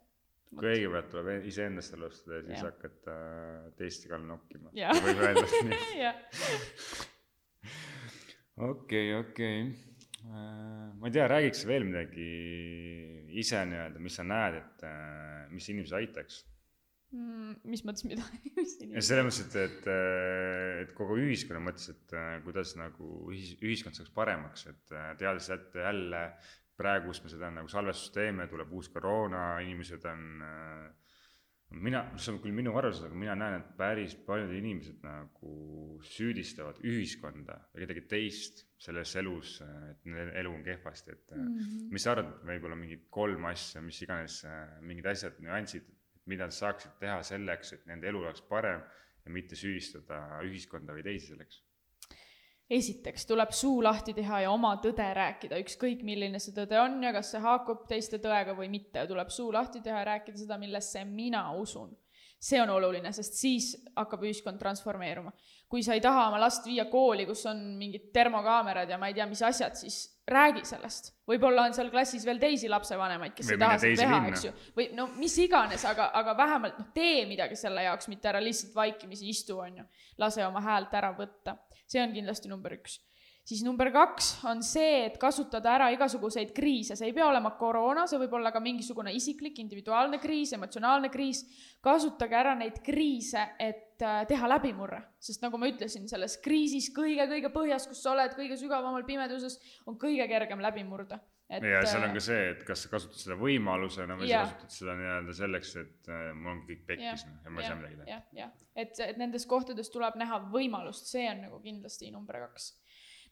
[0.59, 2.69] kõigepealt tuleb iseendast alustada ja siis Jah.
[2.71, 3.17] hakata
[3.79, 4.71] teiste kallal nokkima.
[5.07, 6.11] Võib öelda nii.
[8.71, 9.59] okei, okei.
[10.29, 12.31] ma ei tea, räägiks veel midagi
[13.41, 16.43] ise nii-öelda, mis sa näed, et äh, mis inimesi aitaks?
[17.13, 18.25] Mm, mis mõttes, mida?
[19.05, 19.87] selles mõttes, et, et,
[20.81, 25.51] et kogu ühiskonna mõttes, et äh, kuidas nagu ühis-, ühiskond saaks paremaks, et äh, teades,
[25.53, 26.23] et jälle
[26.79, 31.13] praegu, kus me seda nagu salvestust teeme, tuleb uus koroona, inimesed on äh,
[31.73, 35.53] mina, see on küll minu arvamus, aga mina näen, et päris paljud inimesed nagu
[36.09, 41.89] süüdistavad ühiskonda või kedagi teist selles elus, et nende elu on kehvasti, et mm -hmm.
[41.93, 44.41] mis sa arvad, võib-olla mingid kolm asja, mis iganes,
[44.81, 45.93] mingid asjad, nüansid,
[46.25, 48.81] mida nad saaksid teha selleks, et nende elu oleks parem
[49.25, 51.61] ja mitte süüdistada ühiskonda või teisi selleks.
[52.69, 57.11] esiteks tuleb suu lahti teha ja oma tõde rääkida, ükskõik milline see tõde on ja
[57.13, 61.03] kas see haakub teiste tõega või mitte, tuleb suu lahti teha ja rääkida seda, millesse
[61.05, 61.97] mina usun.
[62.43, 65.31] see on oluline, sest siis hakkab ühiskond transformeeruma.
[65.73, 69.15] Kui sa ei taha oma last viia kooli, kus on mingid termokaamerad ja ma ei
[69.17, 71.09] tea, mis asjad, siis räägi sellest.
[71.27, 74.51] võib-olla on seal klassis veel teisi lapsevanemaid, kes Või ei taha seda teha, eks ju.
[74.77, 78.75] või no mis iganes, aga, aga vähemalt noh, tee midagi selle jaoks, mitte ära lihtsalt
[78.77, 79.87] vaikimisi istu, on ju.
[80.21, 81.57] lase oma häält ära võtta.
[81.87, 82.99] see on kindlasti number üks
[83.47, 88.05] siis number kaks on see, et kasutada ära igasuguseid kriise, see ei pea olema koroona,
[88.07, 91.43] see võib olla ka mingisugune isiklik, individuaalne kriis, emotsionaalne kriis.
[91.83, 97.51] kasutage ära neid kriise, et äh, teha läbimurre, sest nagu ma ütlesin, selles kriisis kõige-kõige
[97.51, 101.19] põhjas, kus sa oled, kõige sügavamal pimeduses, on kõige kergem läbi murda.
[101.51, 104.73] Et, ja seal on ka see, et kas sa kasutad seda võimalusena või sa kasutad
[104.73, 107.99] seda nii-öelda selleks, et äh, mul on kõik pekkis noh, ja ma ei saa midagi
[107.99, 108.07] teha.
[108.13, 112.71] jah, jah, et, et nendes kohtades tuleb näha võimalust, see on nagu kindlasti number kaks.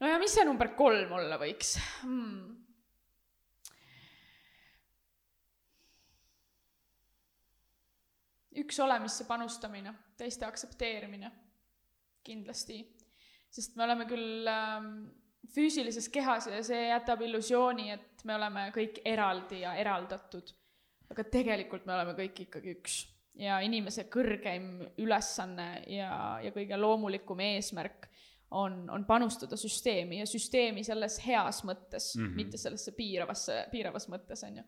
[0.02, 2.58] No ja mis see number kolm olla võiks hmm.?
[8.62, 11.30] üks olemisse panustamine, teiste aktsepteerimine,
[12.26, 12.82] kindlasti.
[13.50, 14.90] sest me oleme küll ähm,
[15.56, 20.52] füüsilises kehas ja see jätab illusiooni, et me oleme kõik eraldi ja eraldatud.
[21.12, 23.00] aga tegelikult me oleme kõik ikkagi üks
[23.40, 26.12] ja inimese kõrgeim ülesanne ja,
[26.44, 28.11] ja kõige loomulikum eesmärk
[28.52, 32.26] on, on panustada süsteemi ja süsteemi selles heas mõttes mm.
[32.26, 32.36] -hmm.
[32.36, 34.68] mitte sellesse piiravasse, piiravas mõttes, on ju.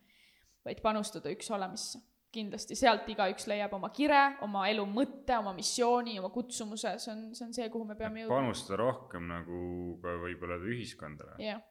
[0.65, 1.99] vaid panustada üks olemisse.
[2.33, 7.27] kindlasti sealt igaüks leiab oma kire, oma elu mõtte, oma missiooni, oma kutsumuse, see on,
[7.35, 8.39] see on see, kuhu me peame jõudma.
[8.39, 9.59] panustada rohkem nagu
[10.01, 11.35] ka võib-olla ühiskondale.
[11.37, 11.61] jah,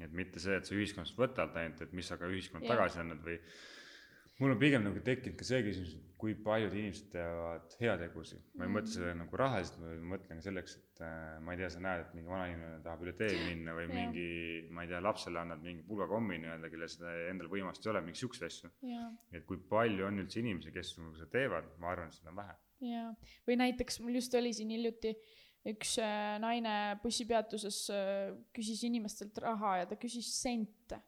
[0.00, 2.76] et mitte see, et sa ühiskonnast võtad ainult, et mis sa ka ühiskond Jah.
[2.76, 3.36] tagasi annad või
[4.42, 8.42] mul on pigem nagu tekkinud ka see küsimus, et kui paljud inimesed teevad heategusid.
[8.54, 8.76] ma ei Mhm.
[8.76, 12.00] mõtle selle nagu rahaliselt, ma mõtlen ka selleks, et äh, ma ei tea, sa näed,
[12.04, 13.94] et mingi vanainimene tahab üle tee minna või Jah.
[13.96, 14.26] mingi,
[14.70, 18.20] ma ei tea, lapsele annad mingi pulgakommi nii-öelda, kellel seda endal võimalust ei ole, mingi
[18.22, 18.70] siukseid asju.
[19.32, 22.36] et kui palju on üldse inimesi, kes nagu seda teevad, ma arvan, et seda on
[22.42, 22.54] vähe.
[22.92, 23.10] jaa,
[23.48, 25.14] või näiteks mul just oli siin hiljuti
[25.66, 31.02] üks äh, naine bussipeatuses äh, küsis inimestelt raha ja ta küsis sente.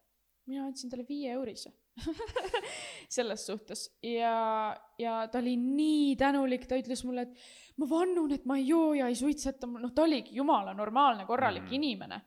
[0.47, 1.71] mina andsin talle viie eurise
[3.15, 8.45] selles suhtes ja, ja ta oli nii tänulik, ta ütles mulle, et ma vannun, et
[8.45, 11.77] ma ei joo ja ei suitseta, noh, ta oligi jumala normaalne, korralik mm.
[11.79, 12.21] inimene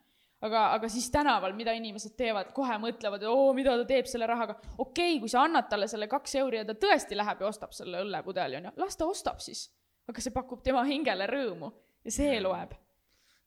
[0.45, 4.29] aga, aga siis tänaval, mida inimesed teevad, kohe mõtlevad, et oo, mida ta teeb selle
[4.31, 4.59] rahaga.
[4.79, 7.75] okei okay,, kui sa annad talle selle kaks euri ja ta tõesti läheb ja ostab
[7.77, 9.69] selle õllepudeli, onju, las ta ostab siis.
[10.09, 11.73] aga see pakub tema hingele rõõmu
[12.05, 12.73] ja see loeb.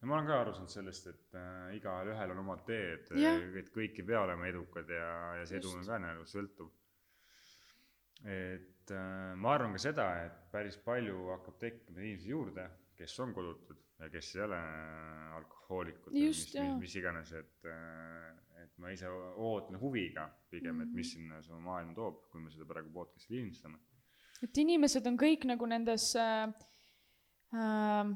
[0.01, 3.11] Ja ma olen ka aru saanud sellest, et äh, igalühel on omad teed,
[3.61, 6.71] et kõik ei pea olema edukad ja, ja see edu on ka nagu sõltuv.
[8.25, 13.33] et äh, ma arvan ka seda, et päris palju hakkab tekkima inimesi juurde, kes on
[13.33, 14.59] kodutud ja kes ei ole
[15.37, 20.91] alkohoolikud või mis, mis, mis iganes, et äh, et ma ise ootan huviga pigem, et
[20.93, 23.79] mis sinna see maailma toob, kui me seda praegu podcast'i lindistame.
[24.41, 26.49] et inimesed on kõik nagu nendes äh,
[27.53, 28.13] äh,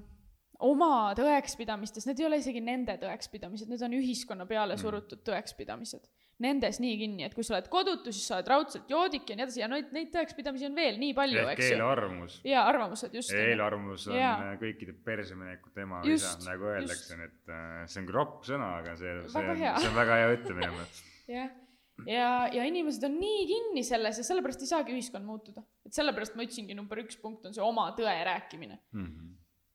[0.64, 6.08] oma tõekspidamistes, need ei ole isegi nende tõekspidamised, need on ühiskonna peale surutud tõekspidamised.
[6.44, 9.46] Nendes nii kinni, et kui sa oled kodutu, siis sa oled raudselt joodik ja nii
[9.46, 11.78] edasi ja neid, neid tõekspidamisi on veel nii palju, eks ju.
[11.78, 13.32] eelarvamus jaa, arvamused, just.
[13.40, 14.34] eelarvamus on Jaa.
[14.44, 14.58] Jaa.
[14.60, 18.74] kõikide perseminekute ema või isa Just,, nagu öeldakse, et äh, see on küll ropp sõna,
[18.82, 20.90] aga see, see see on väga hea ütlemine.
[21.38, 21.56] jah,
[22.04, 25.64] ja, ja inimesed on nii kinni selles ja sellepärast ei saagi ühiskond muutuda.
[25.88, 28.82] et sellepärast ma ütlesingi, number üks punkt on see oma tõe rääkimine.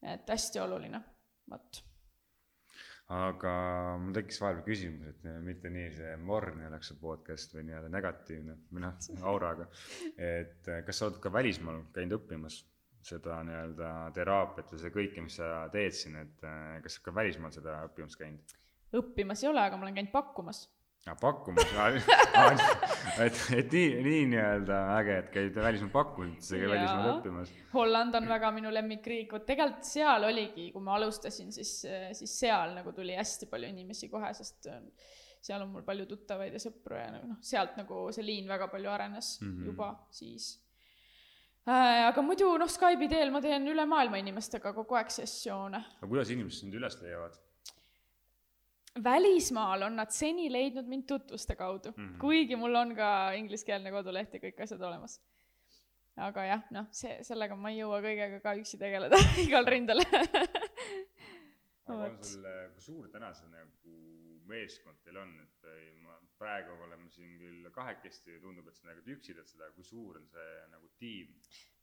[0.03, 1.01] Et hästi oluline,
[1.51, 1.83] vot.
[3.11, 3.53] aga
[3.99, 8.57] mul tekkis vahepeal küsimus, et mitte nii see morn oleks see podcast või nii-öelda negatiivne
[8.71, 9.67] või noh, auraga.
[10.17, 12.63] et äh, kas sa oled ka välismaal käinud õppimas
[13.03, 17.15] seda nii-öelda teraapiat ja seda kõike, mis sa teed siin, et äh, kas sa ka
[17.17, 18.59] välismaal seda õppimas käinud?
[19.01, 20.65] õppimas ei ole, aga ma olen käinud pakkumas.
[21.21, 21.71] pakkumas,
[23.25, 26.69] et, et nii, nii nii-öelda äge, et käid välismaal pakkumas, Jaa.
[26.71, 27.55] välismaal õppimas.
[27.73, 31.73] Holland on väga minu lemmikriik, vot tegelikult seal oligi, kui ma alustasin, siis,
[32.19, 34.83] siis seal nagu tuli hästi palju inimesi kohe, sest äh,
[35.41, 38.91] seal on mul palju tuttavaid ja sõpru ja noh, sealt nagu see liin väga palju
[38.93, 39.53] arenes mm.
[39.53, 39.71] -hmm.
[39.71, 40.51] juba siis
[41.69, 45.85] äh, aga muidu noh, Skype'i teel ma teen üle maailma inimestega kogu aeg sessioone.
[46.01, 47.41] aga kuidas inimesed sind üles leiavad?
[49.05, 52.09] Välismaal on nad seni leidnud mind tutvuste kaudu mm.
[52.09, 52.19] -hmm.
[52.21, 55.21] kuigi mul on ka ingliskeelne koduleht ja kõik asjad olemas.
[56.17, 60.03] aga jah, noh, see, sellega ma ei jõua kõigega ka üksi tegeleda igal rindel
[61.87, 63.95] aga on sul, kui suur täna see nagu
[64.51, 65.71] meeskond teil on, et
[66.03, 69.85] ma praegu oleme siin küll kahekesti ja tundub, et sa nagu üksi teed seda, kui
[69.85, 71.35] suur on see nagu tiim?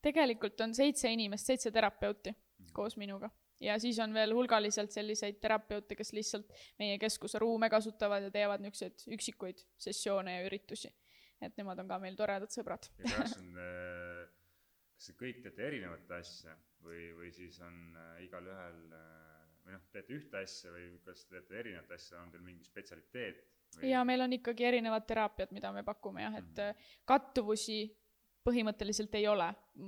[0.01, 2.35] tegelikult on seitse inimest, seitse terapeuti
[2.73, 3.31] koos minuga
[3.63, 8.63] ja siis on veel hulgaliselt selliseid terapeute, kes lihtsalt meie keskuse ruume kasutavad ja teevad
[8.63, 10.93] niisuguseid üksikuid sessioone ja üritusi.
[11.41, 12.89] et nemad on ka meil toredad sõbrad.
[13.03, 13.51] ja kas on,
[14.95, 19.27] kas te kõik teete erinevat asja või, või siis on äh, igalühel äh,
[19.65, 23.45] või noh, teete ühte asja või kas te teete erinevat asja, on teil mingi spetsialiteet?
[23.83, 26.85] ja meil on ikkagi erinevad teraapiad, mida me pakume jah, et -hmm.
[27.05, 27.81] kattuvusi
[28.47, 29.47] põhimõtteliselt ei ole.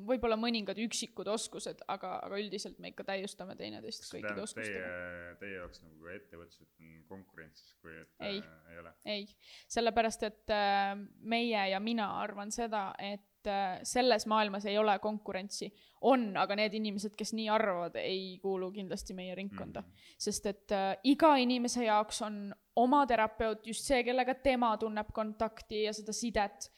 [0.09, 4.91] võib-olla mõningad üksikud oskused, aga, aga üldiselt me ikka täiustame teineteist kõikide oskustega.
[4.91, 8.93] Teie, teie jaoks nagu ettevõtlused on konkurentsis, kui et ei, äh, ei ole?
[9.15, 9.25] ei,
[9.71, 15.71] sellepärast et äh, meie ja mina arvan seda, et äh, selles maailmas ei ole konkurentsi.
[16.01, 19.87] on, aga need inimesed, kes nii arvavad, ei kuulu kindlasti meie ringkonda mm.
[19.87, 20.13] -hmm.
[20.17, 25.83] sest et äh, iga inimese jaoks on oma terapeut just see, kellega tema tunneb kontakti
[25.83, 26.69] ja seda sidet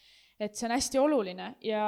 [0.41, 1.83] et see on hästi oluline ja,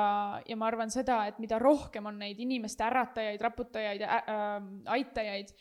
[0.46, 4.52] ja ma arvan seda, et mida rohkem on neid inimeste äratajaid, raputajaid ja äh,
[4.94, 5.54] aitajaid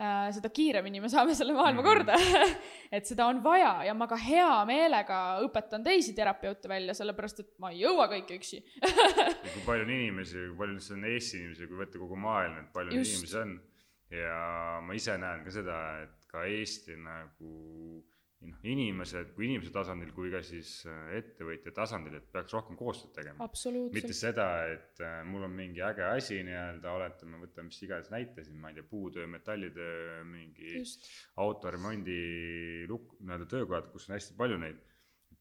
[0.00, 1.88] äh,, seda kiiremini me saame selle maailma mhm.
[1.88, 2.16] korda
[2.96, 7.50] et seda on vaja ja ma ka hea meelega õpetan teisi terapeute välja, sellepärast et
[7.62, 11.68] ma ei jõua kõike üksi kui palju on inimesi, kui palju üldse on Eesti inimesi,
[11.68, 13.18] kui võtta kogu maailm, et palju Just.
[13.18, 13.58] inimesi on
[14.10, 15.76] ja ma ise näen ka seda,
[16.06, 17.52] et ka Eesti nagu
[18.40, 23.12] noh, inimesed, kui inimese tasandil kui ka siis äh, ettevõtja tasandil, et peaks rohkem koostööd
[23.18, 23.48] tegema.
[23.92, 28.44] mitte seda, et äh, mul on mingi äge asi nii-öelda, oletame, võtame mis iganes näite
[28.46, 30.80] siin, ma ei tea, puutöö, metallitöö, mingi
[31.44, 32.20] autoremondi
[32.88, 34.86] luk-, nii-öelda töökohad, kus on hästi palju neid.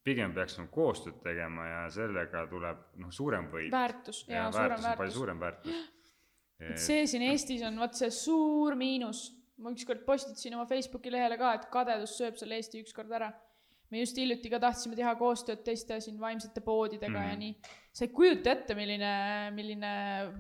[0.04, 3.72] pigem peaks nagu koostööd tegema ja sellega tuleb noh, suurem võit.
[3.72, 5.00] väärtus ja, ja suurem väärtus.
[5.02, 5.82] palju suurem väärtus.
[6.60, 9.28] et see siin Eestis on vot see suur miinus
[9.60, 13.32] ma ükskord postitasin oma Facebooki lehele ka, et kadedus sööb selle Eesti ükskord ära.
[13.90, 17.30] me just hiljuti ka tahtsime teha koostööd teiste siin vaimsete poodidega mm -hmm.
[17.30, 17.40] ja mhm.
[17.40, 17.56] nii.
[17.94, 19.14] sa ei kujuta ette, milline,
[19.52, 19.94] milline,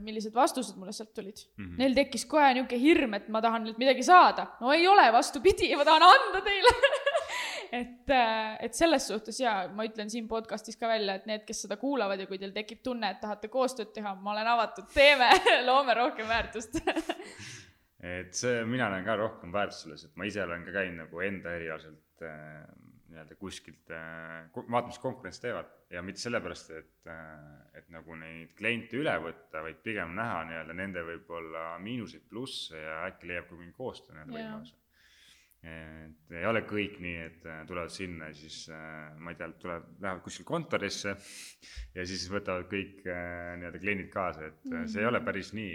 [0.05, 1.65] millised vastused mulle sealt tulid mm.
[1.65, 1.77] -hmm.
[1.77, 4.47] Neil tekkis kohe niisugune hirm, et ma tahan neilt midagi saada.
[4.61, 6.75] no ei ole, vastupidi, ma tahan anda teile
[7.81, 8.11] et,
[8.59, 12.19] et selles suhtes jaa, ma ütlen siin podcast'is ka välja, et need, kes seda kuulavad
[12.19, 15.29] ja kui teil tekib tunne, et tahate koostööd teha, ma olen avatud, teeme
[15.69, 16.79] loome rohkem väärtust
[17.99, 21.23] et see, mina näen ka rohkem väärtust selles, et ma ise olen ka käinud nagu
[21.25, 22.63] enda erialaselt äh,
[23.09, 25.71] nii-öelda kuskilt äh,, vaatamas, mis konkurents teevad.
[25.89, 30.75] Ja mitte sellepärast, et äh,, et nagu neid kliente üle võtta, vaid pigem näha nii-öelda
[30.77, 34.79] nende võib-olla miinuseid, plusse ja äkki leiab ka mingi koostöö nii-öelda võimaluse
[35.59, 39.49] et ei ole kõik nii, et äh, tulevad sinna ja siis äh, ma ei tea,
[39.59, 41.15] tulevad, lähevad kuskile kontorisse
[41.97, 44.91] ja siis võtavad kõik äh, nii-öelda kliendid kaasa, et mm -hmm.
[44.93, 45.73] see ei ole päris nii,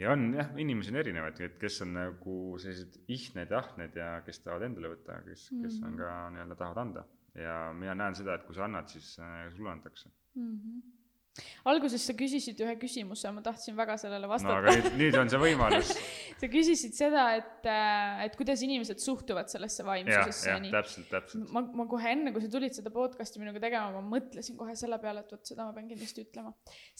[0.00, 4.12] ja on jah, inimesi on erinevaid, et kes on nagu sellised ihned ja ahned ja
[4.26, 5.66] kes tahavad endale võtta, kes mm, -hmm.
[5.66, 5.98] kes on mhm.
[6.00, 7.04] ka nii-öelda tahavad anda.
[7.34, 10.56] ja mina näen seda, et kui sa annad, siis äh, sulle antakse mm.
[10.56, 10.96] -hmm
[11.70, 14.54] alguses sa küsisid ühe küsimuse, ma tahtsin väga sellele vastata.
[14.54, 15.92] no aga nüüd, nüüd on see võimalus
[16.40, 21.52] sa küsisid seda, et, äh, et kuidas inimesed suhtuvad sellesse vaimsusesse täpselt, täpselt.
[21.54, 24.98] ma, ma kohe enne, kui sa tulid seda podcast'i minuga tegema, ma mõtlesin kohe selle
[25.02, 26.52] peale, et vot seda ma pean kindlasti ütlema.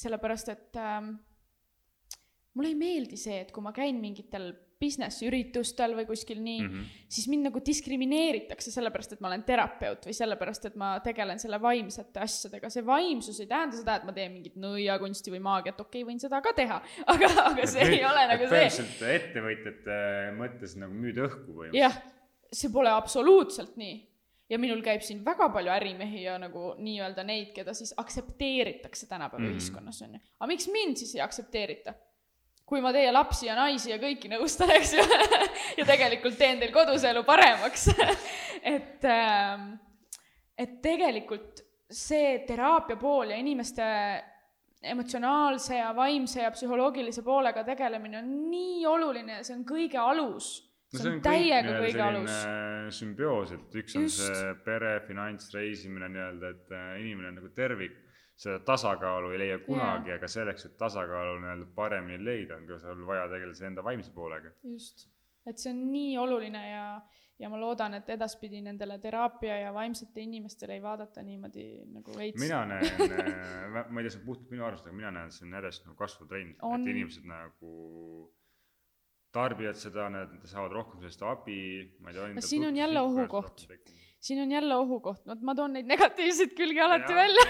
[0.04, 1.16] sellepärast, et ähm,
[2.54, 6.68] mulle ei meeldi see, et kui ma käin mingitel business üritustel või kuskil nii mm,
[6.72, 7.00] -hmm.
[7.12, 11.60] siis mind nagu diskrimineeritakse sellepärast, et ma olen terapeut või sellepärast, et ma tegelen selle
[11.60, 12.70] vaimsete asjadega.
[12.72, 16.22] see vaimsus ei tähenda seda, et ma teen mingit nõiakunsti või maagiat, okei okay,, võin
[16.22, 16.80] seda ka teha,
[17.12, 18.56] aga, aga see et, ei ole nagu see.
[18.56, 19.98] põhimõtteliselt ettevõtjate
[20.40, 21.82] mõttes nagu müüd õhku põhimõtteliselt.
[21.84, 22.00] jah,
[22.50, 23.98] see pole absoluutselt nii
[24.50, 29.44] ja minul käib siin väga palju ärimehi ja nagu nii-öelda neid, keda siis aktsepteeritakse tänapäeva
[29.44, 29.60] mm -hmm.
[29.60, 30.28] ühiskonnas, on ju.
[30.40, 31.94] aga miks mind siis ei aktsepteerita?
[32.70, 35.04] Kui ma teie lapsi ja naisi ja kõiki nõustan, eks ju
[35.80, 37.88] ja tegelikult teen teil koduse elu paremaks
[38.76, 39.72] et, ähm,
[40.54, 43.85] et tegelikult see teraapia pool ja inimeste
[44.80, 50.52] emotsionaalse ja vaimse ja psühholoogilise poolega tegelemine on nii oluline ja see on kõige alus.
[50.94, 52.38] no see on täiega kõik, kõige alus.
[53.00, 54.22] sümbioos, et üks on Just.
[54.22, 57.98] see pere, finants, reisimine nii-öelda, et äh, inimene on nagu tervik
[58.40, 62.79] seda tasakaalu ei leia kunagi yeah., aga selleks, et tasakaalu nii-öelda paremini leida, on ka
[62.81, 64.53] sul vaja tegeleda enda vaimse poolega.
[64.64, 65.09] just,
[65.46, 66.85] et see on nii oluline ja,
[67.40, 72.40] ja ma loodan, et edaspidi nendele teraapia ja vaimsete inimestele ei vaadata niimoodi nagu veits.
[72.40, 75.48] mina näen äh, ma ei tea, see on puhtalt minu arvamus, aga mina näen, see
[75.48, 77.74] on järjest nagu kasvutrend, et inimesed nagu
[79.37, 81.61] tarbivad seda, nad saavad rohkem sellest abi,
[82.00, 82.46] ma ei tea.
[82.48, 83.68] siin on jälle ohukoht
[84.20, 87.46] siin on jälle ohukoht, vot ma toon neid negatiivseid külgi alati ja, välja.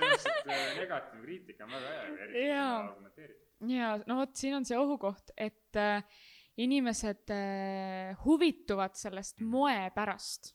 [0.00, 3.48] äh, negatiivne kriitika on väga hea, eriti kui on argumenteeritud.
[3.74, 6.22] ja no vot, siin on see ohukoht, et äh,
[6.64, 9.50] inimesed äh, huvituvad sellest mhm.
[9.50, 10.54] moe pärast.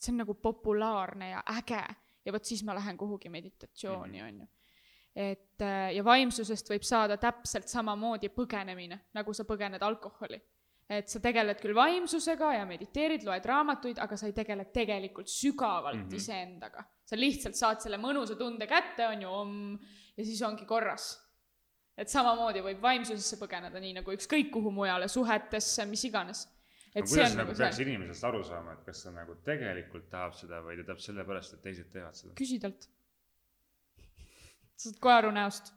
[0.00, 1.84] see on nagu populaarne ja äge
[2.24, 4.28] ja vot siis ma lähen kuhugi meditatsiooni, mhm.
[4.28, 4.48] on ju
[5.20, 10.38] et äh, ja vaimsusest võib saada täpselt samamoodi põgenemine, nagu sa põgened alkoholi
[10.90, 16.00] et sa tegeled küll vaimsusega ja mediteerid, loed raamatuid, aga sa ei tegele tegelikult sügavalt
[16.00, 16.16] mm -hmm.
[16.16, 16.84] iseendaga.
[17.04, 19.30] sa lihtsalt saad selle mõnusa tunde kätte, on ju,
[20.16, 21.18] ja siis ongi korras.
[21.96, 26.48] et samamoodi võib vaimsusesse põgeneda, nii nagu ükskõik kuhu mujale, suhetesse, mis iganes
[26.94, 27.86] et no, kuidas nagu peaks see...
[27.86, 31.62] inimesest aru saama, et kas ta nagu tegelikult tahab seda või ta teeb sellepärast, et
[31.62, 32.32] teised teevad seda?
[32.34, 32.88] küsi talt.
[34.76, 35.74] sa saad kohe aru näost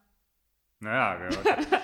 [0.83, 1.83] nojaa, aga vaata,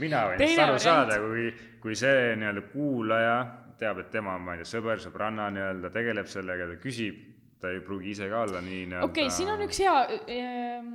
[0.00, 1.48] mina võin sellest aru saada, kui,
[1.82, 3.36] kui see nii-öelda kuulaja
[3.80, 7.20] teab, et tema, ma ei tea, sõber, sõbranna nii-öelda tegeleb sellega, ta küsib,
[7.60, 9.94] ta ei pruugi ise ka olla nii nii-öelda okei okay,, siin on üks hea
[10.36, 10.90] äh,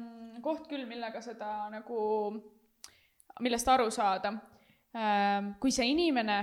[0.45, 1.99] koht küll, millega seda nagu,
[3.45, 4.35] millest aru saada
[4.95, 5.51] äh,.
[5.61, 6.39] kui see inimene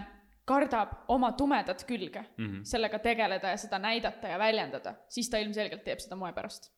[0.49, 2.63] kardab oma tumedat külge mm, -hmm.
[2.67, 6.73] sellega tegeleda ja seda näidata ja väljendada, siis ta ilmselgelt teeb seda moe pärast.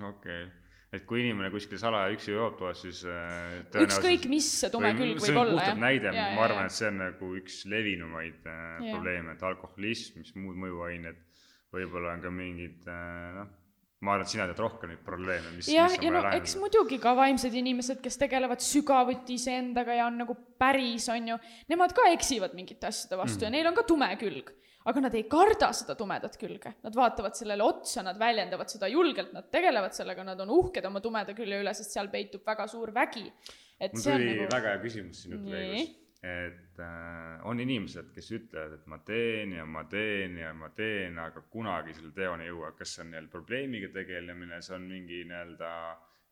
[0.00, 0.63] okei okay
[0.94, 5.40] et kui inimene kuskil salaja üksi joob toas, siis äh, ükskõik, mis tume külg võib
[5.42, 5.80] olla, jah.
[5.80, 10.58] näide, ma arvan, et see on nagu üks levinumaid äh, probleeme, et alkoholism, mis muud
[10.66, 11.20] mõjuained,
[11.74, 13.52] võib-olla on ka mingid äh, noh,
[14.04, 16.42] ma arvan, et sina tead rohkem neid probleeme, mis jah, ja no lahendada.
[16.42, 21.40] eks muidugi ka vaimsed inimesed, kes tegelevad sügavuti iseendaga ja on nagu päris, on ju,
[21.72, 23.48] nemad ka eksivad mingite asjade vastu mm.
[23.48, 24.54] ja neil on ka tume külg
[24.90, 29.32] aga nad ei karda seda tumedat külge, nad vaatavad sellele otsa, nad väljendavad seda julgelt,
[29.36, 32.92] nad tegelevad sellega, nad on uhked oma tumeda külje üle, sest seal peitub väga suur
[32.94, 33.26] vägi.
[33.80, 34.48] mul tuli nagu...
[34.52, 39.56] väga hea küsimus siin jutu käigus, et äh, on inimesed, kes ütlevad, et ma teen
[39.58, 43.12] ja ma teen ja ma teen, aga kunagi selle teoni ei jõua, kas see on
[43.12, 45.70] nii-öelda probleemiga tegelemine, see on mingi nii-öelda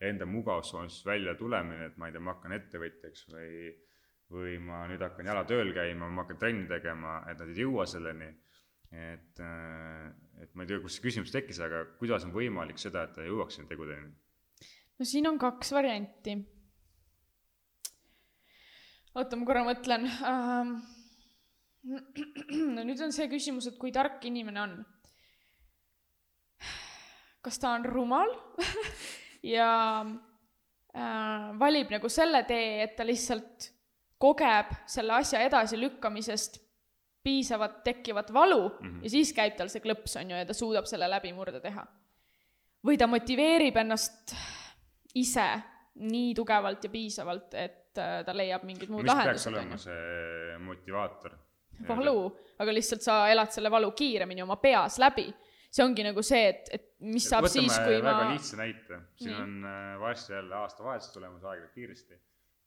[0.09, 3.72] enda mugavustsoonis välja tulemine, et ma ei tea, ma hakkan ettevõtjaks või
[4.32, 7.86] või ma nüüd hakkan jala tööl käima, ma hakkan trenni tegema, et nad ei jõua
[7.88, 8.30] selleni.
[8.92, 10.08] et, äh,
[10.42, 13.56] et ma ei tea, kust see küsimus tekkis, aga kuidas on võimalik seda, et jõuaks
[13.56, 14.10] sinna tegudeni?
[14.98, 16.36] no siin on kaks varianti.
[19.14, 20.74] oota, ma korra mõtlen um,.
[22.76, 24.76] no nüüd on see küsimus, et kui tark inimene on.
[27.42, 28.28] kas ta on rumal
[29.56, 29.70] ja
[30.04, 33.72] äh, valib nagu selle tee, et ta lihtsalt
[34.22, 36.60] kogeb selle asja edasilükkamisest
[37.22, 39.02] piisavat tekkivat valu mm -hmm.
[39.02, 41.86] ja siis käib tal see klõps, on ju, ja ta suudab selle läbimurde teha.
[42.86, 44.34] või ta motiveerib ennast
[45.14, 45.46] ise
[45.94, 49.50] nii tugevalt ja piisavalt, et äh, ta leiab mingid muud lahendused.
[49.50, 51.38] mis peaks olema see motivaator?
[51.88, 52.18] valu,
[52.58, 55.28] aga lihtsalt sa elad selle valu kiiremini oma peas läbi.
[55.70, 58.10] see ongi nagu see, et, et mis saab Võtame siis, kui ma.
[58.10, 59.42] väga lihtsa näite, siin Nii.
[59.42, 62.18] on äh, varsti jälle aastavahetus tulemas, aeg läheb kiiresti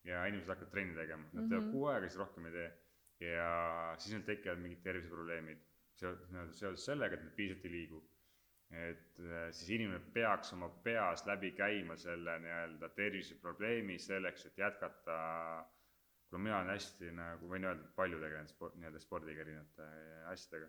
[0.06, 1.49] ja inimesed hakkavad trenni tegema, nad mm -hmm.
[1.53, 2.74] teevad kuu aega, siis rohkem ei tee.
[3.20, 5.62] ja siis neil tekivad mingid terviseprobleemid
[5.95, 6.28] seoses,
[6.60, 8.03] seoses sellega, et nad piisavalt ei liigu.
[8.72, 15.18] et äh, siis inimene peaks oma peas läbi käima selle nii-öelda terviseprobleemi selleks, et jätkata
[16.30, 19.86] kuna mina olen hästi nagu, võin öelda, palju tegelenud sport, nii-öelda spordiga, erinevate
[20.32, 20.68] asjadega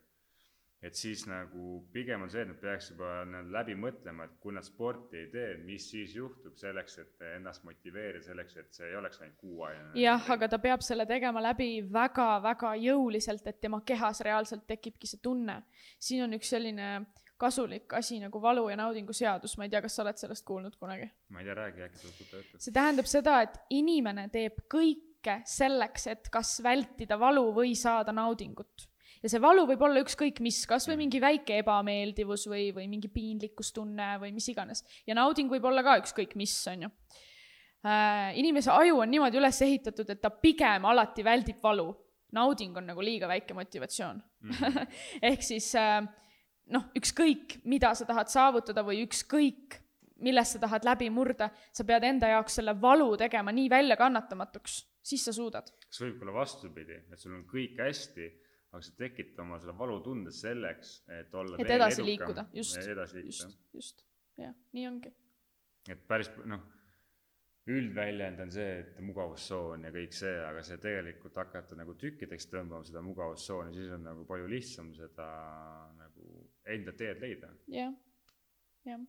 [0.87, 4.55] et siis nagu pigem on see, et nad peaks juba nii-öelda läbi mõtlema, et kui
[4.55, 8.97] nad sporti ei tee, mis siis juhtub selleks, et ennast motiveerida, selleks, et see ei
[8.99, 9.93] oleks ainult kuuajane.
[10.01, 15.23] jah, aga ta peab selle tegema läbi väga-väga jõuliselt, et tema kehas reaalselt tekibki see
[15.23, 15.63] tunne.
[15.99, 16.91] siin on üks selline
[17.37, 20.77] kasulik asi nagu valu ja naudingu seadus, ma ei tea, kas sa oled sellest kuulnud
[20.81, 21.11] kunagi?
[21.29, 22.61] ma ei tea, räägi äkki sa tuttav ütled.
[22.63, 28.87] see tähendab seda, et inimene teeb kõike selleks, et kas vältida valu või saada naudingut
[29.23, 34.17] ja see valu võib olla ükskõik mis, kasvõi mingi väike ebameeldivus või, või mingi piinlikkustunne
[34.23, 34.85] või mis iganes.
[35.07, 36.93] ja nauding võib olla ka ükskõik mis, on ju
[37.87, 38.37] äh,.
[38.41, 41.91] inimese aju on niimoodi üles ehitatud, et ta pigem alati väldib valu.
[42.37, 44.87] nauding on nagu liiga väike motivatsioon mm.
[45.31, 46.03] ehk siis äh,
[46.73, 49.79] noh, ükskõik, mida sa tahad saavutada või ükskõik,
[50.25, 55.27] millest sa tahad läbi murda, sa pead enda jaoks selle valu tegema nii väljakannatamatuks, siis
[55.29, 55.69] sa suudad.
[55.87, 58.31] kas võib olla vastupidi, et sul on kõik hästi
[58.97, 62.79] tekitad oma selle valutunde selleks, et olla et edasi edukam, liikuda, just,
[63.25, 64.07] just, just,
[64.41, 65.13] jah, nii ongi.
[65.91, 66.63] et päris noh,
[67.67, 72.87] üldväljend on see, et mugavustsoon ja kõik see, aga see tegelikult hakata nagu tükkideks tõmbama
[72.87, 75.29] seda mugavustsooni, siis on nagu palju lihtsam seda
[75.99, 76.47] nagu
[76.77, 77.53] enda teed leida.
[77.73, 77.95] jah,
[78.87, 79.07] jah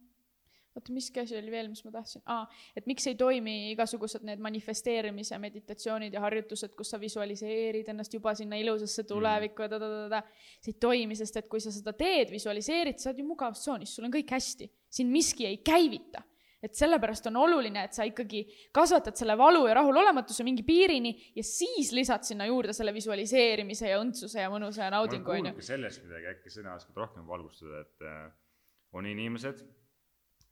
[0.77, 2.45] oota, miski asi oli veel, mis ma tahtsin ah,,
[2.77, 8.35] et miks ei toimi igasugused need manifesteerimise meditatsioonid ja harjutused, kus sa visualiseerid ennast juba
[8.37, 9.11] sinna ilusasse mm.
[9.11, 10.23] tulevikku ja ta-ta-ta-ta.
[10.61, 14.07] see ei toimi, sest et kui sa seda teed, visualiseerid, sa oled ju mugavustsoonis, sul
[14.07, 14.71] on kõik hästi.
[14.97, 16.23] sind miski ei käivita
[16.63, 18.43] et sellepärast on oluline, et sa ikkagi
[18.75, 23.99] kasvatad selle valu ja rahulolematuse mingi piirini ja siis lisad sinna juurde selle visualiseerimise ja
[24.01, 25.67] õndsuse ja mõnusa ja naudingu, on ju.
[25.69, 28.23] sellest midagi, äkki sina oskad rohkem valgustada, et äh,
[28.97, 29.61] on inimesed,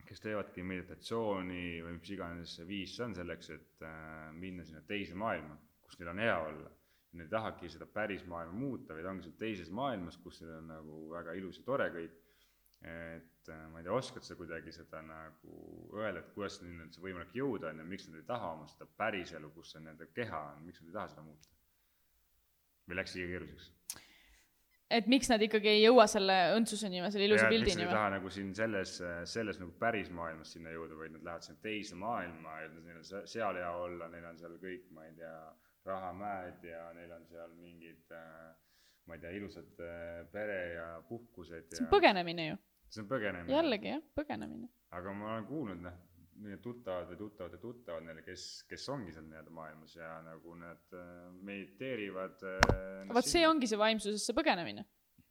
[0.06, 4.82] kes teevadki meditatsiooni või mis iganes see viis see on selleks, et äh, minna sinna
[4.88, 6.72] teise maailma, kus neil on hea olla.
[7.16, 10.72] Nad ei tahagi seda päris maailma muuta, vaid ongi seal teises maailmas, kus neil on
[10.74, 12.22] nagu väga ilus ja tore kõik.
[12.86, 15.60] et äh, ma ei tea, oskad sa kuidagi seda nagu
[15.95, 18.68] öelda, et kuidas neil on see võimalik jõuda, on ju, miks nad ei taha oma
[18.70, 21.49] seda päriselu, kus see nende keha on, miks nad ei taha seda muuta?
[22.86, 23.72] või läks liiga keeruliseks?
[24.93, 27.86] Et miks nad ikkagi ei jõua selle õndsuseni või selle ilusa pildini või?
[27.86, 27.89] või?
[27.89, 28.97] ei taha nagu siin selles,
[29.31, 33.07] selles nagu päris maailmas sinna jõuda, vaid nad lähevad sinna teise maailma ja neil on
[33.31, 35.39] seal hea olla, neil on seal kõik, ma ei tea,
[35.86, 38.13] rahamäed ja neil on seal mingid
[39.05, 39.83] ma ei tea, ilusad
[40.33, 42.57] pere ja puhkused ja see on põgenemine ju.
[42.89, 43.53] see on põgenemine.
[43.53, 44.69] jällegi jah, põgenemine.
[44.97, 45.99] aga ma olen kuulnud, noh,
[46.41, 50.97] minu tuttavad või tuttavate tuttavad neile, kes, kes ongi seal nii-öelda maailmas ja nagu nad
[50.97, 51.13] äh,
[51.47, 53.13] mediteerivad äh,.
[53.15, 54.83] vot see ongi see vaimsusesse põgenemine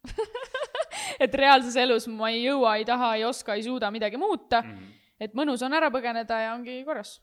[1.23, 4.71] et reaalses elus ma ei jõua, ei taha, ei oska, ei suuda midagi muuta mm.
[4.71, 5.13] -hmm.
[5.27, 7.19] et mõnus on ära põgeneda ja ongi korras.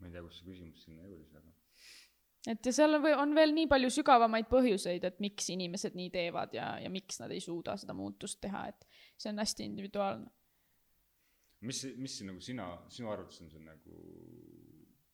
[0.00, 1.54] ma ei tea, kust see küsimus sinna jõudis, aga.
[2.56, 6.54] et ja seal on, on veel nii palju sügavamaid põhjuseid, et miks inimesed nii teevad
[6.58, 10.39] ja, ja miks nad ei suuda seda muutust teha, et see on hästi individuaalne
[11.60, 14.02] mis, mis nagu sina, sinu arvates on see nagu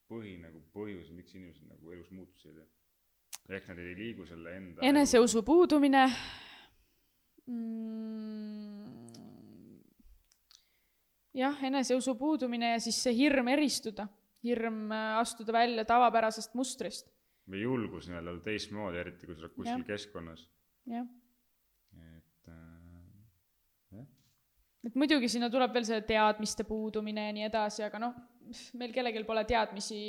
[0.07, 2.69] põhi nagu põhjus, miks inimesed nagu elus muutusi ei tee?
[3.57, 6.05] ehk nad ei liigu selle enda eneseusu puudumine
[7.47, 8.87] mm,.
[11.43, 14.09] jah, eneseusu puudumine ja siis see hirm eristuda,
[14.47, 17.11] hirm äh, astuda välja tavapärasest mustrist.
[17.51, 19.89] või julgus nii-öelda teistmoodi, eriti kui sa oled kuskil ja.
[19.95, 20.49] keskkonnas.
[20.91, 21.07] jah
[24.87, 28.19] et muidugi sinna tuleb veel see teadmiste puudumine ja nii edasi, aga noh,
[28.79, 30.01] meil kellelgi pole teadmisi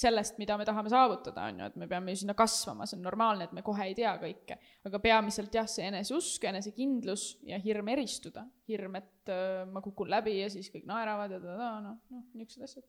[0.00, 3.02] sellest, mida me tahame saavutada, on ju, et me peame ju sinna kasvama, see on
[3.08, 4.58] normaalne, et me kohe ei tea kõike.
[4.86, 8.46] aga peamiselt jah, see eneseusk, enesekindlus ja hirm eristuda.
[8.70, 12.68] hirm, et äh, ma kukun läbi ja siis kõik naeravad ja ta-ta, noh, noh, niisugused
[12.68, 12.86] asjad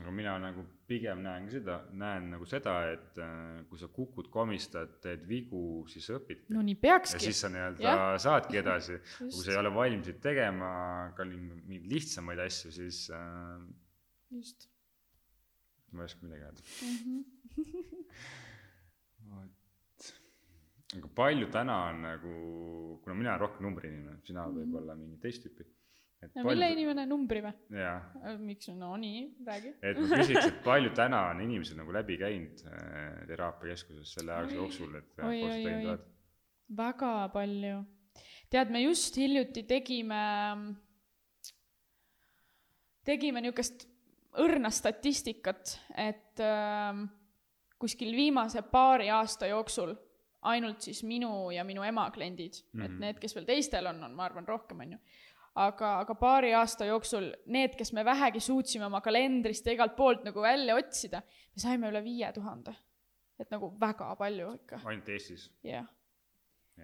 [0.00, 4.96] aga mina nagu pigem näen seda, näen nagu seda, et äh, kui sa kukud, komistad,
[5.04, 6.48] teed vigu, siis sa õpid.
[6.54, 7.20] no nii peakski.
[7.20, 8.98] ja siis sa nii-öelda saadki edasi.
[9.30, 10.70] kui sa ei ole valmis tegema,
[11.16, 13.60] ka mingeid lihtsamaid asju, siis äh,.
[14.34, 14.68] just.
[15.94, 16.96] ma ei oska midagi öelda mm.
[17.04, 18.08] -hmm.
[19.30, 20.10] vot.
[20.98, 22.34] aga palju täna on nagu,
[23.04, 24.58] kuna mina olen rohkem numbriinimene, sina mm -hmm.
[24.58, 25.70] võib-olla mingi teist tüüpi
[26.30, 26.50] no palju...
[26.50, 27.52] mille inimene, numbri või?
[27.80, 29.74] Äh, miks, no nii, räägi.
[29.82, 34.54] et ma küsiks, et palju täna on inimesed nagu läbi käinud äh, teraapiakeskuses selle aja
[34.58, 36.06] jooksul, et oi, koos teinud oled?
[36.82, 37.82] väga palju.
[38.52, 40.22] tead, me just hiljuti tegime,
[43.04, 43.86] tegime niisugust
[44.44, 47.04] õrna statistikat, et äh,
[47.78, 49.94] kuskil viimase paari aasta jooksul
[50.44, 52.84] ainult siis minu ja minu ema kliendid mm, -hmm.
[52.84, 53.00] et mhm.
[53.00, 54.98] need, kes veel teistel on, on, ma arvan, rohkem, on ju
[55.54, 60.24] aga, aga paari aasta jooksul need, kes me vähegi suutsime oma kalendrist ja igalt poolt
[60.26, 61.22] nagu välja otsida,
[61.54, 62.74] me saime üle viie tuhande.
[63.38, 64.80] et nagu väga palju ikka.
[64.84, 65.50] ainult Eestis?
[65.62, 65.86] jah.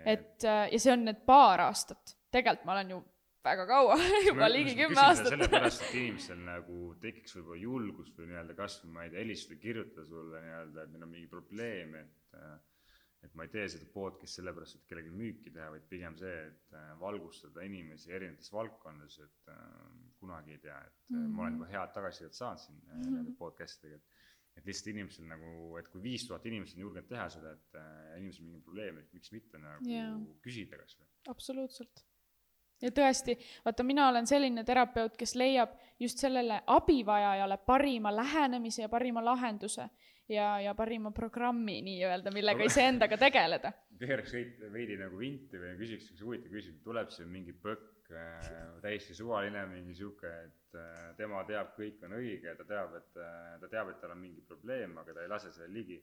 [0.05, 3.03] et äh, ja see on need paar aastat, tegelikult ma olen ju
[3.45, 3.97] väga kaua
[4.29, 5.33] juba ligi kümme aastat.
[5.35, 10.07] sellepärast, et inimestel nagu tekiks võib-olla julgust või nii-öelda kasvõi, ma ei tea, helistada, kirjutada
[10.09, 12.59] sulle nii-öelda, et neil on mingi probleem, et äh,
[13.25, 16.77] et ma ei tee seda podcast'i sellepärast, et kellelegi müüki teha, vaid pigem see, et
[16.77, 19.61] äh, valgustada inimesi erinevates valdkondades, et äh,
[20.21, 21.37] kunagi ei tea, et mm -hmm.
[21.37, 23.15] ma olen juba head tagasisidet saanud siin mm -hmm.
[23.17, 24.21] nende podcast idega, et
[24.57, 28.19] et lihtsalt inimestel nagu, et kui viis tuhat inimest on julgenud teha seda, et äh,
[28.19, 30.15] inimesel mingi probleem, et miks mitte nagu yeah.
[30.45, 31.09] küsida kas või.
[31.29, 32.05] absoluutselt.
[32.83, 38.89] ja tõesti, vaata, mina olen selline terapeut, kes leiab just sellele abivajajale parima lähenemise ja
[38.89, 39.89] parima lahenduse
[40.31, 43.73] ja, ja parima programmi nii-öelda, millega iseendaga tegeleda.
[44.01, 44.37] keeraks
[44.73, 48.47] veidi nagu vinti või küsiks üks huvitav küsimus, tuleb siin mingi põkk äh,,
[48.85, 53.59] täiesti suvaline, mingi sihuke, et äh, tema teab, kõik on õige, ta teab, et äh,
[53.61, 56.01] ta teab, et tal on mingi probleem, aga ta ei lase sellele ligi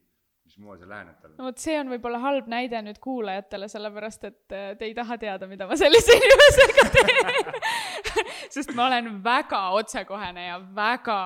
[0.48, 1.36] mismoodi sa lähened talle?
[1.38, 5.18] no vot, see on võib-olla halb näide nüüd kuulajatele, sellepärast et äh, te ei taha
[5.22, 7.52] teada, mida ma sellise inimesega teen
[8.56, 11.22] sest ma olen väga otsekohene ja väga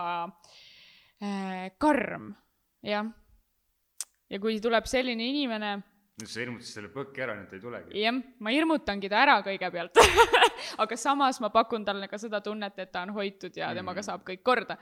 [1.21, 2.31] äh, karm
[2.83, 3.07] jah.
[4.29, 5.77] ja kui tuleb selline inimene
[6.21, 8.01] nüüd sa hirmutasid selle põkke ära, nüüd ta ei tulegi.
[8.01, 10.01] jah, ma hirmutangi ta ära kõigepealt
[10.83, 14.07] aga samas ma pakun talle ka seda tunnet, et ta on hoitud ja temaga mm.
[14.09, 14.77] saab kõik korda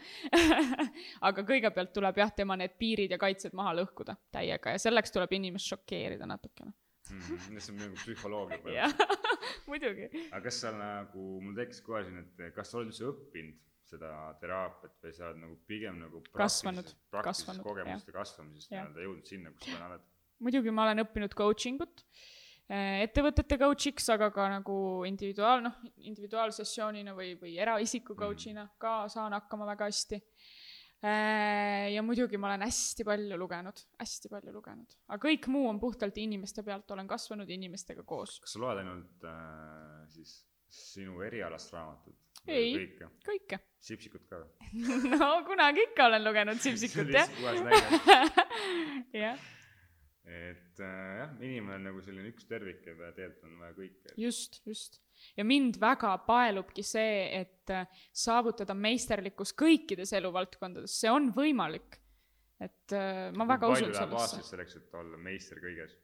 [1.29, 5.37] aga kõigepealt tuleb jah, tema need piirid ja kaitsed maha lõhkuda täiega ja selleks tuleb
[5.39, 7.57] inimest šokeerida natukene mm,.
[7.61, 10.11] see on nagu psühholoogia põhimõtteliselt muidugi.
[10.29, 13.57] aga kas sa nagu, mul tekkis kohe siin, et kas sa oled üldse õppinud
[13.89, 14.11] seda
[14.41, 19.71] teraapiat või sa oled nagu pigem nagu kasvanud, kasvanud, kogemuste kasvamisest nii-öelda jõudnud sinna, kus
[19.73, 20.05] sa oled?
[20.45, 22.03] muidugi ma olen õppinud coaching ut
[22.69, 24.77] eh, ettevõtete coach'iks, aga ka nagu
[25.09, 28.23] individuaal, noh, individuaalsessioonina või, või eraisiku mhm.
[28.23, 28.73] coach'ina mm.
[28.81, 30.21] ka saan hakkama väga hästi.
[30.99, 35.79] Äh, ja muidugi ma olen hästi palju lugenud, hästi palju lugenud, aga kõik muu on
[35.79, 38.35] puhtalt inimeste pealt, olen kasvanud inimestega koos.
[38.43, 40.33] kas sa loed ainult äh, siis
[40.67, 42.17] sinu erialast raamatut?
[42.47, 43.61] Ei, kõike, kõike..
[43.79, 44.43] Sipsikut ka
[45.13, 47.31] no kunagi ikka olen lugenud Sipsikut jah.
[49.23, 49.47] jah
[50.29, 54.13] et äh, jah, inimene on nagu selline üks tervik ja tegelikult on vaja kõike.
[54.21, 54.99] just, just.
[55.37, 61.97] ja mind väga paelubki see, et äh, saavutada meisterlikkus kõikides eluvaldkondades, see on võimalik.
[62.61, 64.05] et äh, ma väga usun sellesse.
[64.05, 65.97] palju läheb aastas selleks, et olla meister kõiges?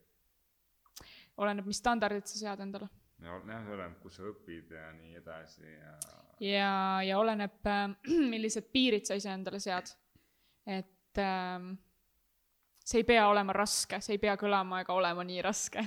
[1.38, 2.90] oleneb, mis standardid sa sead endale.
[3.22, 3.42] jah,
[3.78, 5.98] oleneb, kus sa õpid ja nii edasi ja.
[6.40, 7.88] Ja, ja oleneb, äh,
[8.34, 9.92] millised piirid sa iseendale sead.
[10.66, 11.70] et äh,
[12.86, 15.86] see ei pea olema raske, see ei pea kõlama ega olema nii raske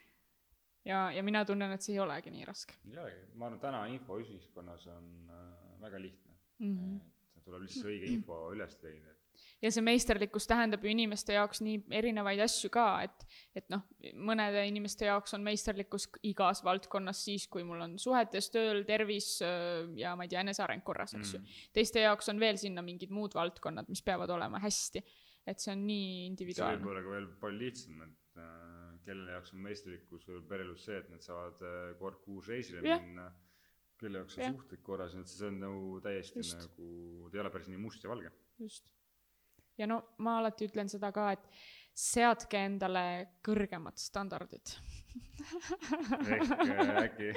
[0.90, 2.76] ja, ja mina tunnen, et see ei olegi nii raske.
[2.90, 6.76] ei olegi, ma arvan, täna infoühiskonnas on äh, väga lihtne mm.
[6.76, 7.00] -hmm.
[7.36, 9.19] et tuleb lihtsalt õige info üles leida
[9.62, 13.26] ja see meisterlikkus tähendab ju inimeste jaoks nii erinevaid asju ka, et,
[13.56, 13.86] et noh,
[14.16, 19.32] mõnede inimeste jaoks on meisterlikkus igas valdkonnas siis, kui mul on suhetes, tööl, tervis
[19.96, 21.58] ja ma ei tea, eneseareng korras, eks ju mm.
[21.76, 25.04] teiste jaoks on veel sinna mingid muud valdkonnad, mis peavad olema hästi
[25.48, 26.78] et see on nii individuaalne.
[26.78, 30.86] see võib olla ka veel palju lihtsam, et äh, kelle jaoks on meisterlikkus võib pereelus
[30.88, 33.02] see, et nad saavad äh, kord kuus reisile yeah.
[33.02, 33.30] minna,
[34.00, 36.58] kelle jaoks on suhted korras, et see on nagu täiesti Just.
[36.60, 36.90] nagu,
[37.28, 38.32] ta ei ole päris nii must ja valge.
[38.60, 38.88] just.
[39.80, 41.46] Ja no ma alati ütlen seda ka, et
[41.96, 43.04] seadke endale
[43.44, 44.76] kõrgemad standardid
[46.30, 47.30] ehk äh, äkki,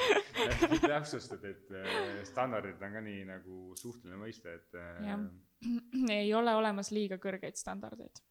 [0.84, 5.16] täpsustad, et äh, standardid on ka nii nagu suhteline mõiste, et äh,
[6.20, 8.22] ei ole olemas liiga kõrgeid standardeid.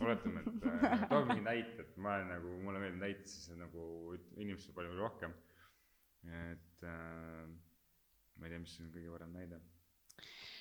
[0.00, 4.14] oletame, et äh, too mingi näite, et ma olen nagu, mulle meeldib näiteid, siis nagu
[4.38, 5.36] inimestel palju rohkem.
[6.24, 7.44] et äh,
[8.38, 9.60] ma ei tea, mis on kõige parem näide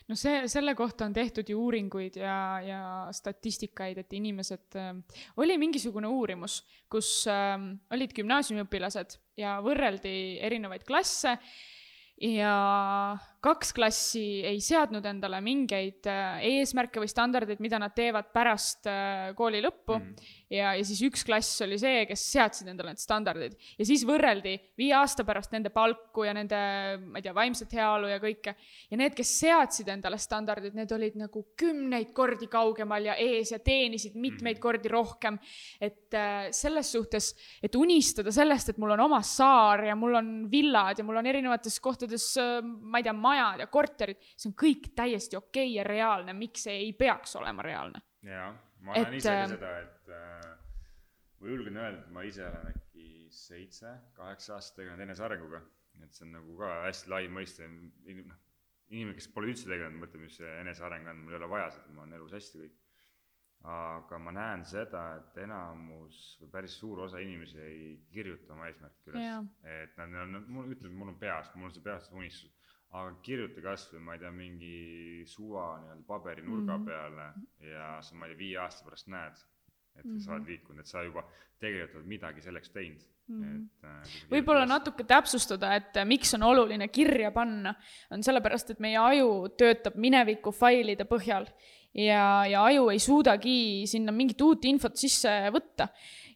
[0.10, 2.82] no see, selle kohta on tehtud ju uuringuid ja, ja
[3.16, 7.56] statistikaid, et inimesed äh,, oli mingisugune uurimus, kus äh,
[7.94, 11.38] olid gümnaasiumiõpilased ja võrreldi erinevaid klasse
[12.24, 12.54] ja
[13.44, 19.32] kaks klassi ei seadnud endale mingeid äh, eesmärke või standardeid, mida nad teevad pärast äh,
[19.38, 20.30] kooli lõppu mm.
[20.54, 24.56] Ja, ja siis üks klass oli see, kes seadsid endale need standardid ja siis võrreldi
[24.80, 26.60] viie aasta pärast nende palku ja nende,
[27.02, 28.56] ma ei tea, vaimset heaolu ja kõike.
[28.92, 33.60] ja need, kes seadsid endale standardid, need olid nagu kümneid kordi kaugemal ja ees ja
[33.64, 34.64] teenisid mitmeid mm.
[34.64, 35.40] kordi rohkem.
[35.82, 37.34] et äh, selles suhtes,
[37.64, 41.30] et unistada sellest, et mul on oma saar ja mul on villad ja mul on
[41.30, 45.88] erinevates kohtades, ma ei tea, majad ja korterid, see on kõik täiesti okei okay ja
[45.88, 48.04] reaalne, miks see ei peaks olema reaalne?
[48.24, 48.52] jaa,
[48.84, 50.50] ma näen ise ka äh, seda, et äh,
[51.40, 55.62] ma julgen öelda, et ma ise olen äkki seitse, kaheksa aastat tegelenud enesearenguga,
[56.04, 58.40] et see on nagu ka hästi lai mõiste, noh,
[58.94, 61.94] inimene, kes pole üldse tegelenud, mõtleb, mis see eneseareng on, mul ei ole vaja seda,
[61.94, 62.80] mul on elus hästi kõik.
[63.74, 69.14] aga ma näen seda, et enamus või päris suur osa inimesi ei kirjuta oma eesmärki
[69.14, 72.52] üles, et nad on, mul ütleb, mul on peas, mul on see peas unistus
[72.94, 74.76] aga kirjuta kasvõi, ma ei tea, mingi
[75.30, 76.86] suva nii-öelda paberinurga mm -hmm.
[76.86, 79.42] peale ja sa, ma ei tea, viie aasta pärast näed,
[79.96, 80.20] et mm -hmm.
[80.20, 81.26] sa oled liikunud, et sa juba
[81.60, 83.44] tegelikult oled midagi selleks teinud mm.
[83.44, 83.62] -hmm.
[83.66, 87.76] et äh, võib-olla natuke täpsustada, et äh, miks on oluline kirja panna,
[88.12, 91.48] on sellepärast, et meie aju töötab mineviku failide põhjal
[91.94, 95.88] ja, ja aju ei suudagi sinna mingit uut infot sisse võtta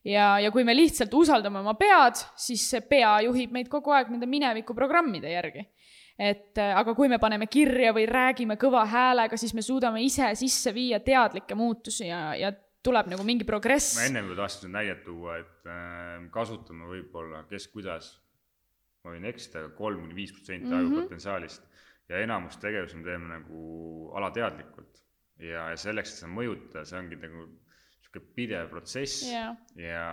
[0.03, 4.09] ja, ja kui me lihtsalt usaldame oma pead, siis see pea juhib meid kogu aeg
[4.09, 5.67] nende minevikuprogrammide järgi
[6.17, 10.31] et äh, aga kui me paneme kirja või räägime kõva häälega, siis me suudame ise
[10.39, 12.51] sisse viia teadlikke muutusi ja, ja
[12.83, 13.95] tuleb nagu mingi progress.
[13.97, 18.15] ma ennem ju tahtsin näidet tuua, et äh, kasutame võib-olla, kes kuidas,
[19.03, 20.79] ma võin eksida, aga kolm kuni viis protsenti mhm.
[20.81, 21.67] ajupotentsiaalist
[22.09, 25.03] ja enamus tegevusi me teeme nagu alateadlikult.
[25.39, 27.47] ja, ja selleks, et seda mõjutada, see ongi nagu
[28.07, 29.55] niisugune pidev protsess yeah.
[29.75, 30.05] ja,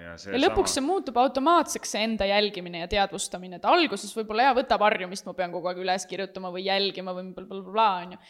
[0.00, 0.74] ja see ja lõpuks sama...
[0.74, 5.34] see muutub automaatseks, see enda jälgimine ja teadvustamine, et alguses võib-olla jaa, võtab harjumist, ma
[5.34, 8.20] pean kogu aeg üles kirjutama või jälgima või blablabla, on ju.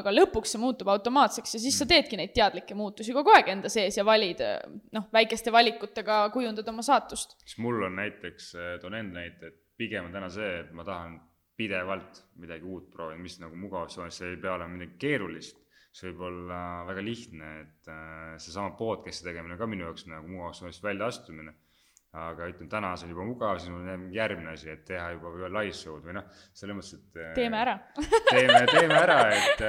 [0.00, 1.92] aga lõpuks see muutub automaatseks ja siis sa mm.
[1.94, 4.42] teedki neid teadlikke muutusi kogu aeg enda sees ja valid,
[4.96, 7.38] noh, väikeste valikutega kujundad oma saatust.
[7.44, 11.18] siis mul on näiteks, toon enda näite, et pigem on täna see, et ma tahan
[11.60, 15.59] pidevalt midagi uut proovida, mis nagu mugavustsoonis, see ei pea olema midagi keerulist
[15.94, 20.86] see võib olla väga lihtne, et äh, seesama podcast'i tegemine ka minu jaoks nagu mugavustsoonist
[20.86, 21.56] väljaastumine.
[22.10, 25.30] aga ütleme, täna see on juba mugav, siis mul on järgmine asi, et teha juba
[25.30, 26.24] võib-olla live show'd või noh,
[26.58, 27.20] selles mõttes, et.
[27.36, 27.76] teeme ära
[28.32, 29.62] teeme, teeme ära, et,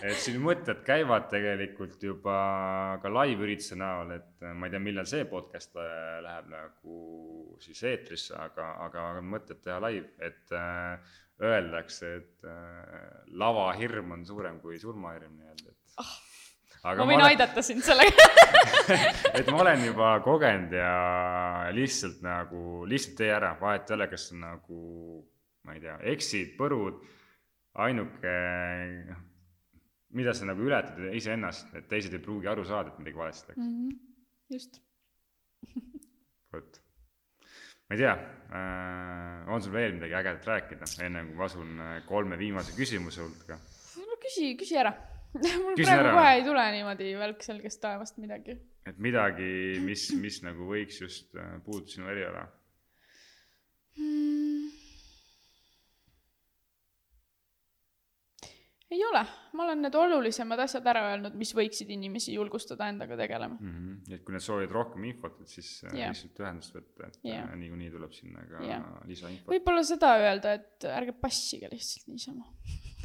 [0.00, 2.40] et siin mõtted käivad tegelikult juba
[3.02, 6.98] ka live ürituse näol, et ma ei tea, millal see podcast äh, läheb nagu
[7.62, 14.60] siis eetrisse, aga, aga mõtted teha live, et äh, öeldakse, et äh, lavahirm on suurem
[14.62, 16.14] kui surmahirm nii-öelda, et oh
[16.86, 17.34] aga ma võin ma olen...
[17.34, 18.26] aidata sind sellega
[19.38, 20.92] et ma olen juba kogenud ja
[21.74, 24.80] lihtsalt nagu, lihtsalt tee ära, vahet ei ole, kas nagu,
[25.66, 27.02] ma ei tea, eksid, põrud,
[27.86, 28.34] ainuke,
[29.10, 29.22] noh,
[30.16, 33.62] mida sa nagu ületad iseennast, et teised ei pruugi aru saada, et midagi valesti läks
[33.62, 33.78] mm.
[33.78, 34.02] -hmm.
[34.54, 34.82] just
[36.54, 36.82] vot
[37.86, 41.98] ma ei tea äh,, on sul veel midagi ägedat rääkida, enne kui ma asun äh,
[42.08, 43.58] kolme viimase küsimuse hulka?
[44.02, 44.94] no küsi, küsi ära
[45.36, 46.16] mul Küsin praegu ära.
[46.16, 48.56] kohe ei tule niimoodi välk selgest taevast midagi.
[48.86, 49.50] et midagi,
[49.84, 52.48] mis, mis nagu võiks just äh, puudutada sinu eriala
[53.98, 54.45] hmm.?
[58.90, 59.22] Ei ole,
[59.58, 63.76] ma olen need olulisemad asjad ära öelnud, mis võiksid inimesi julgustada endaga tegelema mm.
[63.76, 64.14] -hmm.
[64.14, 66.10] et kui nad soovivad rohkem infot, et siis yeah.
[66.10, 67.48] Äh, lihtsalt ühendust võtta, et yeah.
[67.50, 68.84] Äh, niikuinii tuleb sinna ka yeah.
[69.10, 69.50] lisainfot.
[69.54, 72.46] võib-olla seda öelda, et ärge passige lihtsalt niisama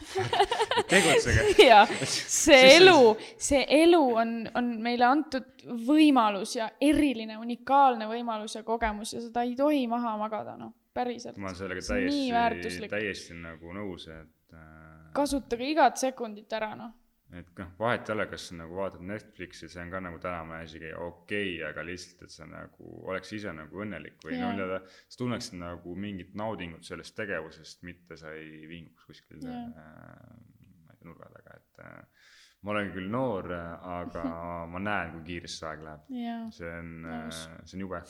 [0.92, 1.46] tegutsege.
[1.72, 1.90] jah,
[2.42, 9.16] see elu, see elu on, on meile antud võimalus ja eriline, unikaalne võimalus ja kogemus
[9.16, 11.38] ja seda ei tohi maha magada, noh, päriselt.
[11.42, 14.91] ma olen sellega täiesti, täiesti nagu nõus, et äh....
[15.14, 16.98] kasutage igat sekundit ära, noh.
[17.32, 20.66] Et noh, vahet ei ole, kas sa nagu vaatad Netflixi, see on ka nagu tänapäeval
[20.68, 24.44] isegi okei okay,, aga lihtsalt, et sa nagu oleks ise nagu õnnelik või yeah.
[24.44, 29.72] no nii-öelda sa tunneksid nagu mingit naudingut sellest tegevusest, mitte sa ei vinguks kuskil yeah.
[29.80, 30.36] äh,
[30.84, 32.28] ma ei tea, nurga taga, et äh,
[32.68, 33.48] ma olen küll noor,
[33.96, 34.28] aga
[34.74, 36.12] ma näen, kui kiiresti see aeg läheb.
[36.12, 36.46] Yeah..
[36.58, 37.30] see on äh,,
[37.64, 38.04] see on jube.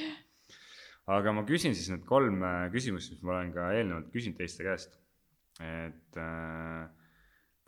[1.14, 4.64] Aga ma küsin siis need kolm äh, küsimust, mis ma olen ka eelnevalt küsinud teiste
[4.64, 4.96] käest,
[5.62, 6.88] et äh,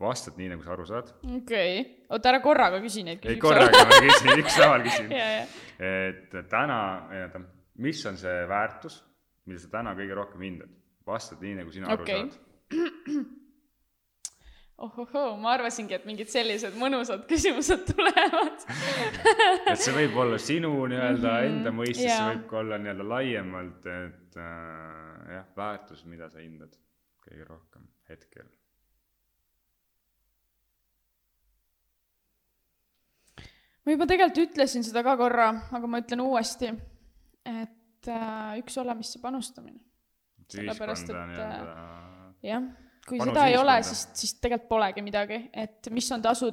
[0.01, 1.13] vastad nii, nagu sa aru saad.
[1.23, 1.39] okei
[1.81, 3.37] okay., oota ära korraga küsi neid küsimusi.
[3.37, 5.15] ei, korraga ma küsin, ükshaaval küsin
[6.11, 6.81] et täna,
[7.23, 7.43] oota,
[7.87, 9.01] mis on see väärtus,
[9.47, 10.77] mida sa täna kõige rohkem hindad?
[11.07, 12.23] vastad nii, nagu sina okay.
[12.23, 13.27] aru saad.
[14.87, 18.67] ohohoo, ma arvasingi, et mingid sellised mõnusad küsimused tulevad
[19.73, 21.53] et see võib olla sinu nii-öelda mm -hmm.
[21.53, 26.45] enda mõistes yeah., see võib ka olla nii-öelda laiemalt, et äh, jah, väärtus, mida sa
[26.45, 26.77] hindad
[27.27, 27.89] kõige rohkem.
[28.09, 28.47] Hetkel.
[33.87, 36.73] Ma juba tegelikult ütlesin seda ka korra, aga ma ütlen uuesti,
[37.47, 39.79] et äh, üks ole, mis see panustamine.
[40.51, 41.55] sellepärast, et äh,
[42.47, 42.67] jah,
[43.07, 46.51] kui seda ei ole, siis, siis tegelikult polegi midagi, et mis on tasu,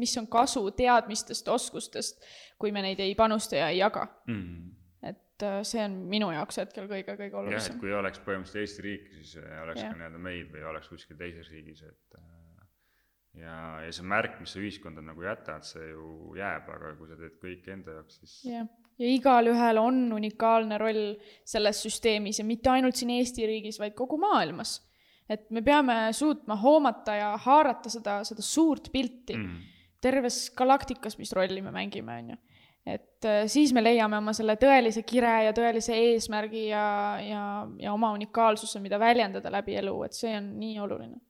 [0.00, 2.24] mis on kasu teadmistest, oskustest,
[2.60, 4.06] kui me neid ei panusta ja ei jaga.
[4.28, 4.44] Mm.
[4.44, 7.74] -hmm et äh, see on minu jaoks hetkel kõige, kõige olulisem.
[7.74, 9.34] jah, et kui oleks põhimõtteliselt Eesti riik, siis
[9.64, 9.90] oleks ja.
[9.90, 12.28] ka nii-öelda meid või oleks kuskil teises riigis, et äh,
[13.42, 17.18] ja, ja see märk, mis sa ühiskonda nagu jätad, see ju jääb, aga kui sa
[17.18, 18.36] teed kõike enda jaoks, siis.
[18.46, 21.02] jah, ja igalühel on unikaalne roll
[21.48, 24.80] selles süsteemis ja mitte ainult siin Eesti riigis, vaid kogu maailmas.
[25.30, 29.60] et me peame suutma hoomata ja haarata seda, seda suurt pilti mm.
[30.02, 32.40] terves galaktikas, mis rolli me mängime, on ju
[32.86, 36.86] et äh, siis me leiame oma selle tõelise kire ja tõelise eesmärgi ja,
[37.22, 37.44] ja,
[37.78, 41.20] ja oma unikaalsuse, mida väljendada läbi elu, et see on nii oluline.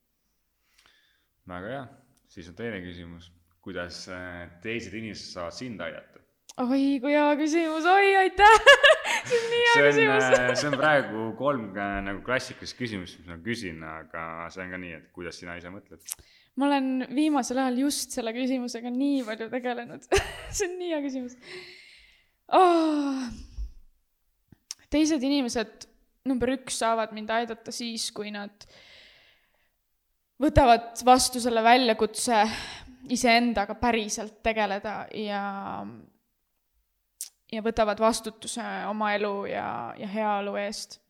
[1.52, 1.84] Väga hea,
[2.30, 3.28] siis on teine küsimus,
[3.64, 6.20] kuidas äh, teised inimesed saavad sind aidata?
[6.62, 8.58] oi, kui hea küsimus, oi, aitäh!
[9.28, 10.24] See on nii hea küsimus.
[10.34, 14.80] äh, see on praegu kolm nagu klassikalist küsimust, mis ma küsin, aga see on ka
[14.82, 16.00] nii, et kuidas sina ise mõtled?
[16.56, 20.04] Ma olen viimasel ajal just selle küsimusega nii palju tegelenud
[20.56, 21.38] see on nii hea küsimus
[22.52, 23.24] oh..
[24.92, 25.88] teised inimesed,
[26.28, 28.66] number üks, saavad mind aidata siis, kui nad
[30.42, 32.42] võtavad vastu selle väljakutse
[33.12, 35.42] iseendaga päriselt tegeleda ja,
[37.52, 41.00] ja võtavad vastutuse oma elu ja, ja heaolu eest.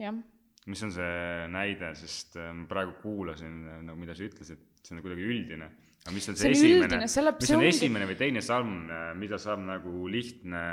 [0.00, 0.22] jah.
[0.70, 4.96] Mis on see näide, sest äh, ma praegu kuulasin, äh, no mida sa ütlesid, see
[4.96, 5.68] on kuidagi üldine,
[6.04, 7.68] aga mis on see, see esimene, mis on ongi...
[7.68, 10.64] esimene või teine samm, äh, mida saab nagu lihtne,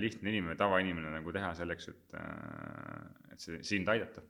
[0.00, 2.18] lihtne inimene, tavainimene nagu teha selleks, et,
[3.32, 4.24] et see sind aidata?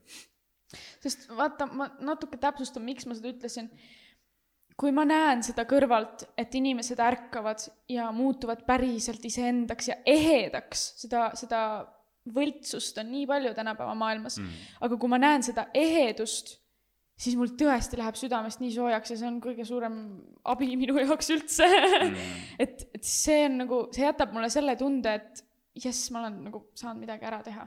[1.00, 3.70] sest vaata, ma natuke täpsustan, miks ma seda ütlesin.
[4.78, 11.30] kui ma näen seda kõrvalt, et inimesed ärkavad ja muutuvad päriselt iseendaks ja ehedaks, seda,
[11.34, 11.62] seda
[12.34, 16.56] võltsust on nii palju tänapäeva maailmas mm., aga kui ma näen seda ehedust,
[17.18, 19.98] siis mul tõesti läheb südamest nii soojaks ja see on kõige suurem
[20.48, 22.28] abi minu jaoks üldse mm.
[22.64, 25.44] et, et see on nagu, see jätab mulle selle tunde, et
[25.78, 27.66] jess, ma olen nagu saanud midagi ära teha.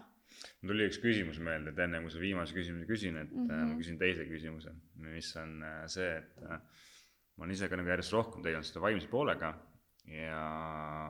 [0.62, 3.74] mul tuli üks küsimus meelde, et enne kui sa viimase küsimuse küsin, et mm -hmm.
[3.74, 6.62] ma küsin teise küsimuse, mis on äh, see, et äh,
[7.38, 9.54] ma olen ise ka nagu järjest rohkem tegelenud selle vaimse poolega
[10.10, 10.42] ja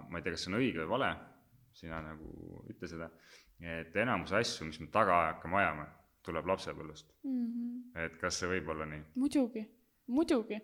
[0.09, 1.11] ma ei tea, kas see on õige või vale,
[1.75, 3.09] sina nagu ütle seda,
[3.61, 5.87] et enamus asju, mis me taga hakkame ajama
[6.25, 7.45] tuleb lapsepõlvest mm.
[7.45, 8.05] -hmm.
[8.05, 9.03] et kas see võib olla nii?
[9.21, 9.63] muidugi,
[10.07, 10.59] muidugi.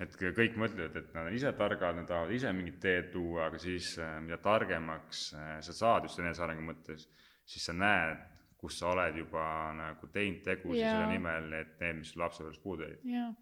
[0.00, 3.60] et kõik mõtlevad, et nad on ise targad, nad tahavad ise mingit teed tuua, aga
[3.62, 7.08] siis äh, mida targemaks äh, sa saad just enesearengu mõttes,
[7.44, 8.20] siis sa näed,
[8.56, 9.44] kus sa oled juba
[9.76, 13.02] nagu teinud tegusid selle nimel, et need, mis sul lapsepõlves puudu jäid.
[13.16, 13.32] jaa,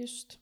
[0.00, 0.38] just.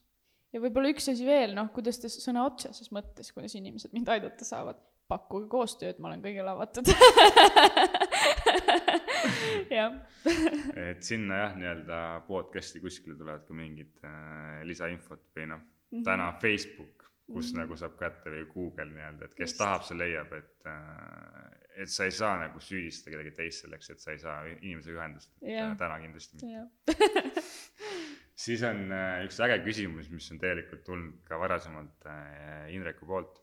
[0.53, 4.47] ja võib-olla üks asi veel, noh, kuidas te sõna otseses mõttes, kuidas inimesed mind aidata
[4.47, 4.79] saavad,
[5.09, 6.89] pakkuge koostööd, ma olen kõigile avatud
[9.79, 9.97] jah
[10.77, 16.05] et sinna jah, nii-öelda podcast'i kuskile tulevad ka mingid äh, lisainfot või noh mm -hmm.,
[16.05, 17.59] täna Facebook, kus mm -hmm.
[17.63, 19.61] nagu saab kätte või Google nii-öelda, et kes Just.
[19.63, 21.49] tahab, see leiab, et äh,,
[21.79, 25.31] et sa ei saa nagu süüdistada kedagi teist selleks, et sa ei saa inimesega ühendust,
[25.41, 25.71] yeah.
[25.71, 26.67] äh, täna kindlasti mitte
[28.45, 33.39] siis on äh, üks äge küsimus, mis on tegelikult tulnud ka varasemalt äh, Indreku poolt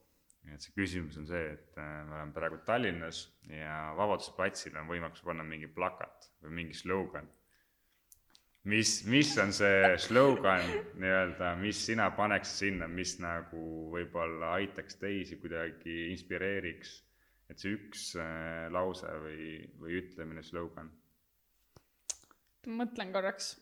[0.55, 4.89] et see küsimus on see, et äh, me oleme praegu Tallinnas ja Vabaduse platsil on
[4.91, 7.29] võimalik panna mingi plakat või mingi slogan.
[8.67, 10.65] mis, mis on see slogan
[10.99, 16.97] nii-öelda, mis sina paneks sinna, mis nagu võib-olla aitaks teisi kuidagi, inspireeriks,
[17.51, 20.93] et see üks äh, lause või, või ütlemine, slogan?
[22.67, 23.53] mõtlen korraks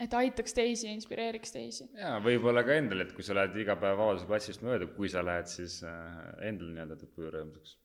[0.00, 1.88] et aitaks teisi ja inspireeriks teisi.
[1.98, 5.24] jaa, võib-olla ka endal, et kui sa lähed iga päev Vabaduse platsist mööda, kui sa
[5.26, 6.16] lähed, siis äh,
[6.48, 7.76] endal nii-öelda teeb tuju rõõmsaks.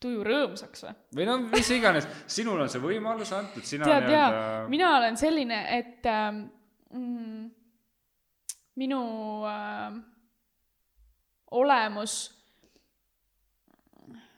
[0.00, 0.96] tuju rõõmsaks või?
[1.18, 5.60] või no mis iganes, sinul on see võimalus antud, sina tead jaa, mina olen selline,
[5.76, 6.46] et ähm,
[6.92, 7.50] mm,
[8.80, 9.02] minu
[9.50, 10.00] äh,
[11.56, 12.35] olemus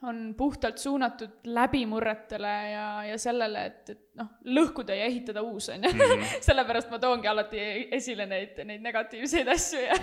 [0.03, 5.83] on puhtalt suunatud läbimurretele ja, ja sellele, et, et noh, lõhkuda ja ehitada uus, on
[5.83, 5.91] ju.
[5.91, 6.23] Mhm.
[6.49, 7.65] sellepärast ma toongi alati
[7.99, 9.99] esile neid, neid negatiivseid asju ja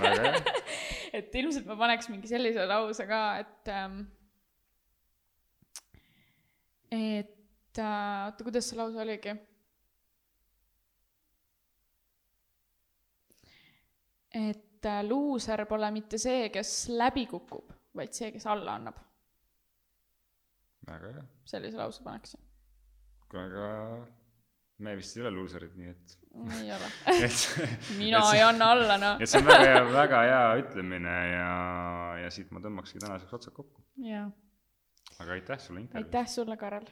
[1.20, 4.04] et ilmselt ma paneks mingi sellise lause ka, et ähm,
[6.92, 9.36] et äh, oota, kuidas see lause oligi?
[14.36, 19.00] et äh, luuser pole mitte see, kes läbi kukub, vaid see, kes alla annab
[20.88, 21.26] väga hea.
[21.52, 22.42] sellise lause paneksin.
[23.34, 23.68] aga
[24.86, 26.16] me vist ei ole luuserid, nii et.
[26.62, 26.90] ei ole
[28.02, 29.22] mina et, ei anna alla, noh.
[29.22, 31.52] et see on väga hea, väga hea ütlemine ja,
[32.24, 33.86] ja siit ma tõmbakski tänaseks otsad kokku.
[34.06, 34.28] jaa.
[35.20, 36.16] aga aitäh sulle intervjuust.
[36.16, 36.92] aitäh sulle, Karel